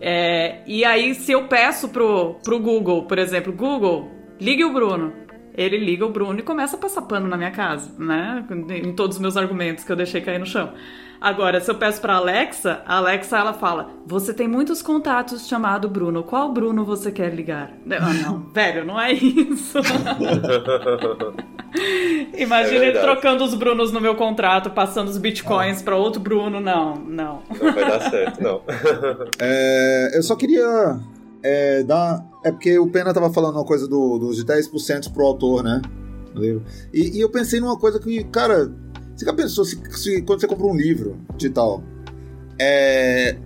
[0.00, 4.10] É, e aí, se eu peço pro, pro Google, por exemplo, Google,
[4.40, 5.12] ligue o Bruno.
[5.56, 8.44] Ele liga o Bruno e começa a passar pano na minha casa, né?
[8.70, 10.72] Em todos os meus argumentos que eu deixei cair no chão.
[11.24, 15.88] Agora, se eu peço pra Alexa, a Alexa ela fala: Você tem muitos contatos chamado
[15.88, 16.22] Bruno.
[16.22, 17.72] Qual Bruno você quer ligar?
[17.98, 19.78] Ah, não, velho, não é isso.
[22.36, 26.60] Imagina é ele trocando os Brunos no meu contrato, passando os bitcoins para outro Bruno.
[26.60, 27.42] Não, não.
[27.58, 28.60] Não vai dar certo, não.
[29.40, 31.00] é, eu só queria
[31.42, 32.22] é, dar.
[32.44, 35.80] É porque o Pena tava falando uma coisa do, dos 10% pro autor, né?
[36.92, 38.70] E, e eu pensei numa coisa que, cara,
[39.14, 41.82] você já pensou se, se quando você compra um livro digital,
[42.58, 43.36] é,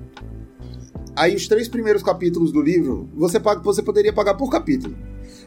[1.15, 4.97] aí os três primeiros capítulos do livro você paga, você poderia pagar por capítulo.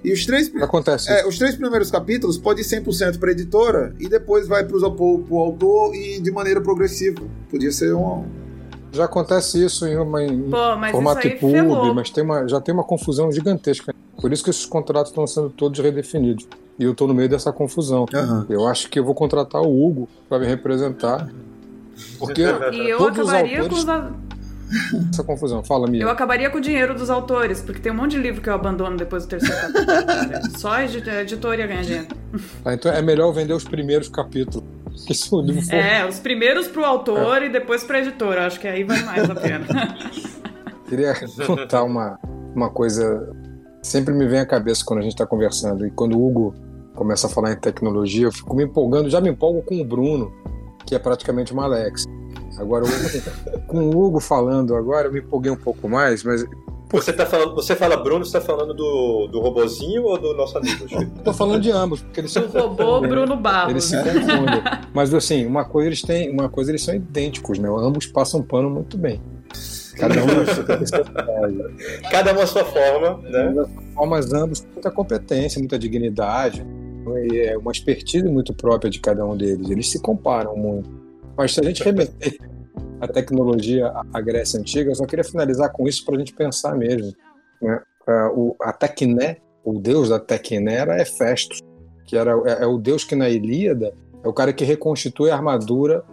[0.04, 1.12] E os três, Acontece.
[1.12, 4.76] É, os três primeiros capítulos pode ir 100% para a editora e depois vai para
[4.76, 7.22] o autor e de maneira progressiva.
[7.50, 8.26] Podia ser um.
[8.92, 10.58] Já acontece isso em, uma, em Pô,
[10.92, 13.94] formato pub, mas tem uma, já tem uma confusão gigantesca.
[14.20, 16.48] Por isso que esses contratos estão sendo todos redefinidos.
[16.82, 18.08] E eu tô no meio dessa confusão.
[18.12, 18.46] Uhum.
[18.50, 21.30] Eu acho que eu vou contratar o Hugo para me representar.
[22.18, 24.16] Porque e eu todos acabaria os autores...
[24.90, 25.64] com essa confusão.
[25.64, 26.02] Fala, Mia.
[26.02, 28.56] Eu acabaria com o dinheiro dos autores, porque tem um monte de livro que eu
[28.56, 30.58] abandono depois do terceiro capítulo.
[30.58, 32.08] Só a editoria ganha dinheiro.
[32.66, 34.68] Ah, então é melhor vender os primeiros capítulos.
[34.96, 35.76] Se o livro for...
[35.76, 37.46] É, os primeiros pro autor é.
[37.46, 38.48] e depois pra editora.
[38.48, 39.68] Acho que aí vai mais a pena.
[40.90, 41.14] Queria
[41.46, 42.18] contar uma,
[42.56, 43.32] uma coisa.
[43.84, 45.86] Sempre me vem à cabeça quando a gente está conversando.
[45.86, 46.71] E quando o Hugo
[47.02, 49.10] começa a falar em tecnologia, eu fico me empolgando.
[49.10, 50.32] Já me empolgo com o Bruno,
[50.86, 52.06] que é praticamente uma Alex.
[52.60, 52.86] Agora,
[53.66, 56.46] com o Hugo falando agora, eu me empolguei um pouco mais, mas.
[56.92, 60.58] Você, tá falando, você fala Bruno, você tá falando do, do robozinho ou do nosso
[60.60, 60.86] amigo?
[61.24, 62.44] Tô falando de ambos, porque eles são.
[62.44, 63.72] O robô Bruno Barros.
[63.72, 64.62] Eles se confundem.
[64.94, 67.68] Mas assim, uma coisa eles têm, uma coisa eles são idênticos, né?
[67.68, 69.20] Ambos passam pano muito bem.
[69.98, 70.28] Cada um
[72.12, 73.66] Cada uma a sua forma, né?
[74.08, 76.66] Mas ambos com muita competência, muita dignidade,
[77.18, 79.70] é uma expertise muito própria de cada um deles.
[79.70, 80.90] Eles se comparam muito.
[81.38, 82.38] Mas se a gente remeter
[83.00, 86.76] a tecnologia à Grécia Antiga, eu só queria finalizar com isso para a gente pensar
[86.76, 87.14] mesmo.
[87.62, 87.82] Né?
[88.62, 91.62] A Tecné, o deus da Tecné era Hefestos,
[92.06, 93.94] que era, é, é o deus que na Ilíada
[94.24, 96.04] é o cara que reconstitui a armadura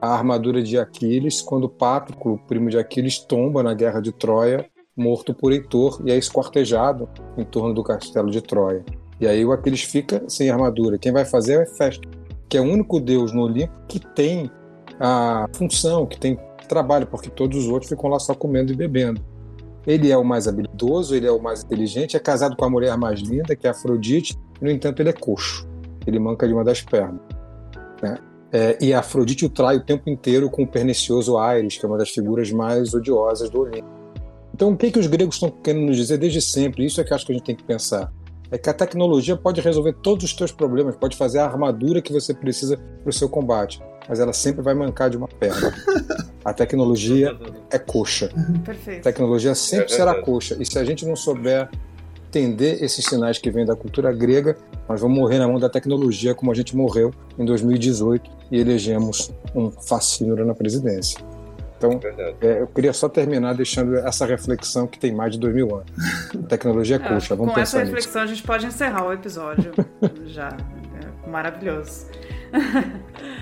[0.00, 5.34] a armadura de Aquiles quando Pátroclo, primo de Aquiles, tomba na guerra de Troia, morto
[5.34, 8.84] por Heitor e é esquartejado em torno do castelo de Troia.
[9.20, 10.98] E aí o Aquiles fica sem armadura.
[10.98, 12.08] Quem vai fazer é Hefesto,
[12.48, 14.50] que é o único deus no Olimpo que tem
[14.98, 19.20] a função, que tem trabalho, porque todos os outros ficam lá só comendo e bebendo.
[19.86, 22.96] Ele é o mais habilidoso, ele é o mais inteligente, é casado com a mulher
[22.96, 25.66] mais linda, que é Afrodite, no entanto, ele é coxo.
[26.06, 27.20] Ele manca de uma das pernas.
[28.02, 28.18] Né?
[28.52, 31.98] É, e Afrodite o trai o tempo inteiro com o pernicioso Ares, que é uma
[31.98, 33.88] das figuras mais odiosas do Olimpo.
[34.54, 36.84] Então, o que, que os gregos estão querendo nos dizer desde sempre?
[36.84, 38.12] Isso é que acho que a gente tem que pensar.
[38.50, 42.12] É que a tecnologia pode resolver todos os teus problemas, pode fazer a armadura que
[42.12, 45.72] você precisa para o seu combate, mas ela sempre vai mancar de uma perna.
[46.42, 47.36] A tecnologia
[47.70, 48.30] é coxa.
[48.64, 49.00] Perfeito.
[49.00, 50.56] A tecnologia sempre é será coxa.
[50.58, 51.68] E se a gente não souber
[52.28, 54.56] entender esses sinais que vêm da cultura grega,
[54.88, 59.32] nós vamos morrer na mão da tecnologia como a gente morreu em 2018 e elegemos
[59.54, 61.20] um fascínio na presidência.
[61.80, 61.98] Então,
[62.42, 65.90] é, eu queria só terminar deixando essa reflexão que tem mais de dois mil anos.
[66.46, 68.32] Tecnologia é coxa, vamos com pensar Com essa reflexão nisso.
[68.32, 69.72] a gente pode encerrar o episódio
[70.26, 70.54] já.
[71.26, 72.06] É maravilhoso.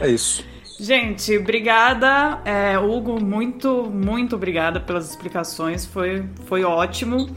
[0.00, 0.44] É isso.
[0.78, 2.40] Gente, obrigada.
[2.44, 5.84] É, Hugo, muito, muito obrigada pelas explicações.
[5.84, 7.28] Foi, foi ótimo.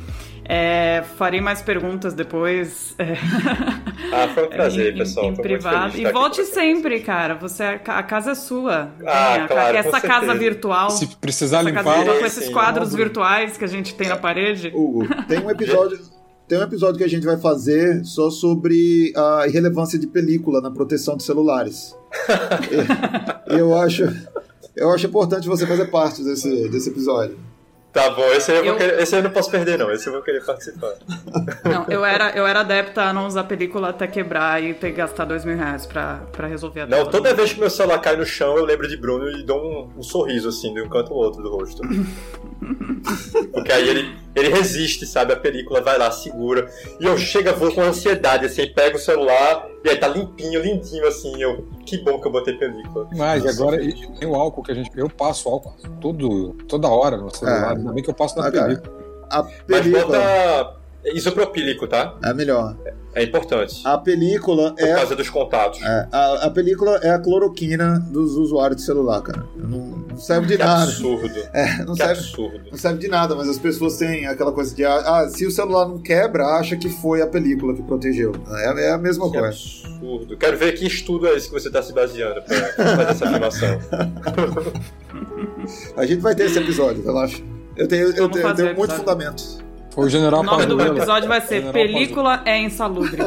[0.45, 2.95] É, farei mais perguntas depois.
[2.97, 3.15] É.
[4.13, 5.25] Ah, foi um prazer, em, pessoal.
[5.27, 5.97] Em, privado.
[5.97, 7.35] E volte sempre, cara.
[7.35, 8.91] Você, a casa é sua.
[9.05, 10.89] Ah, claro, essa casa virtual.
[10.89, 12.03] Se precisar limpar.
[12.03, 14.69] Com esses sim, quadros virtuais que a gente tem na parede.
[14.75, 15.97] Hugo, tem um episódio.
[16.45, 20.69] Tem um episódio que a gente vai fazer só sobre a irrelevância de película na
[20.69, 21.95] proteção de celulares.
[23.47, 24.03] eu acho,
[24.75, 27.37] eu acho importante você fazer parte desse, desse episódio.
[27.93, 28.77] Tá bom, esse aí eu, eu...
[28.77, 29.91] Querer, esse eu não posso perder, não.
[29.91, 30.93] Esse eu vou querer participar.
[31.65, 35.25] Não, eu era, eu era adepta a não usar película até quebrar e ter gastar
[35.25, 38.25] dois mil reais pra, pra resolver a Não, toda vez que meu celular cai no
[38.25, 41.19] chão, eu lembro de Bruno e dou um, um sorriso, assim, de um canto ao
[41.19, 41.81] outro do rosto.
[43.51, 45.33] Porque aí ele, ele resiste, sabe?
[45.33, 46.71] A película vai lá, segura.
[46.97, 51.07] E eu chego, vou com ansiedade, assim, pego o celular e aí tá limpinho, lindinho,
[51.07, 51.41] assim.
[51.41, 53.07] Eu, que bom que eu botei película.
[53.15, 54.91] Mas agora tem o álcool que a gente.
[54.95, 57.73] Eu passo álcool todo, toda hora no celular.
[57.73, 57.77] É.
[57.77, 59.01] Ainda bem que eu passo na película.
[59.29, 60.19] A película.
[60.19, 62.15] Mas bota isopropílico, tá?
[62.23, 62.75] É melhor.
[63.13, 63.81] É importante.
[63.83, 64.87] A película Por é.
[64.87, 65.81] Por causa dos contatos.
[65.81, 69.45] É, a, a, película é a cloroquina dos usuários de celular, cara.
[69.55, 70.83] Não, não serve de que nada.
[70.83, 71.31] Absurdo.
[71.53, 72.61] É, não que serve, absurdo.
[72.71, 74.85] Não serve de nada, mas as pessoas têm aquela coisa de.
[74.85, 78.33] Ah, se o celular não quebra, acha que foi a película que protegeu.
[78.49, 79.47] É, é a mesma que coisa.
[79.47, 80.37] Absurdo.
[80.37, 83.79] Quero ver que estudo é esse que você está se baseando para fazer essa afirmação.
[85.97, 87.41] a gente vai ter esse episódio, relaxa.
[87.75, 89.70] Eu tenho, eu tenho, eu tenho muito fundamento.
[89.95, 90.93] O General O nome Pazuello.
[90.93, 93.17] do episódio vai ser General Película é Insalubre.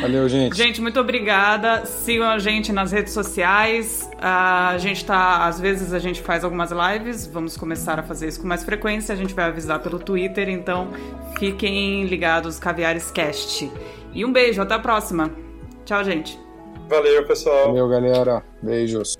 [0.00, 0.56] Valeu, gente.
[0.56, 1.84] Gente, muito obrigada.
[1.86, 4.08] Sigam a gente nas redes sociais.
[4.20, 5.46] A gente tá.
[5.46, 7.26] Às vezes a gente faz algumas lives.
[7.26, 9.12] Vamos começar a fazer isso com mais frequência.
[9.12, 10.88] A gente vai avisar pelo Twitter, então
[11.38, 13.70] fiquem ligados, Caviares Cast.
[14.12, 15.30] E um beijo, até a próxima.
[15.84, 16.38] Tchau, gente.
[16.88, 17.68] Valeu, pessoal.
[17.68, 18.44] Valeu, galera.
[18.62, 19.16] Beijos.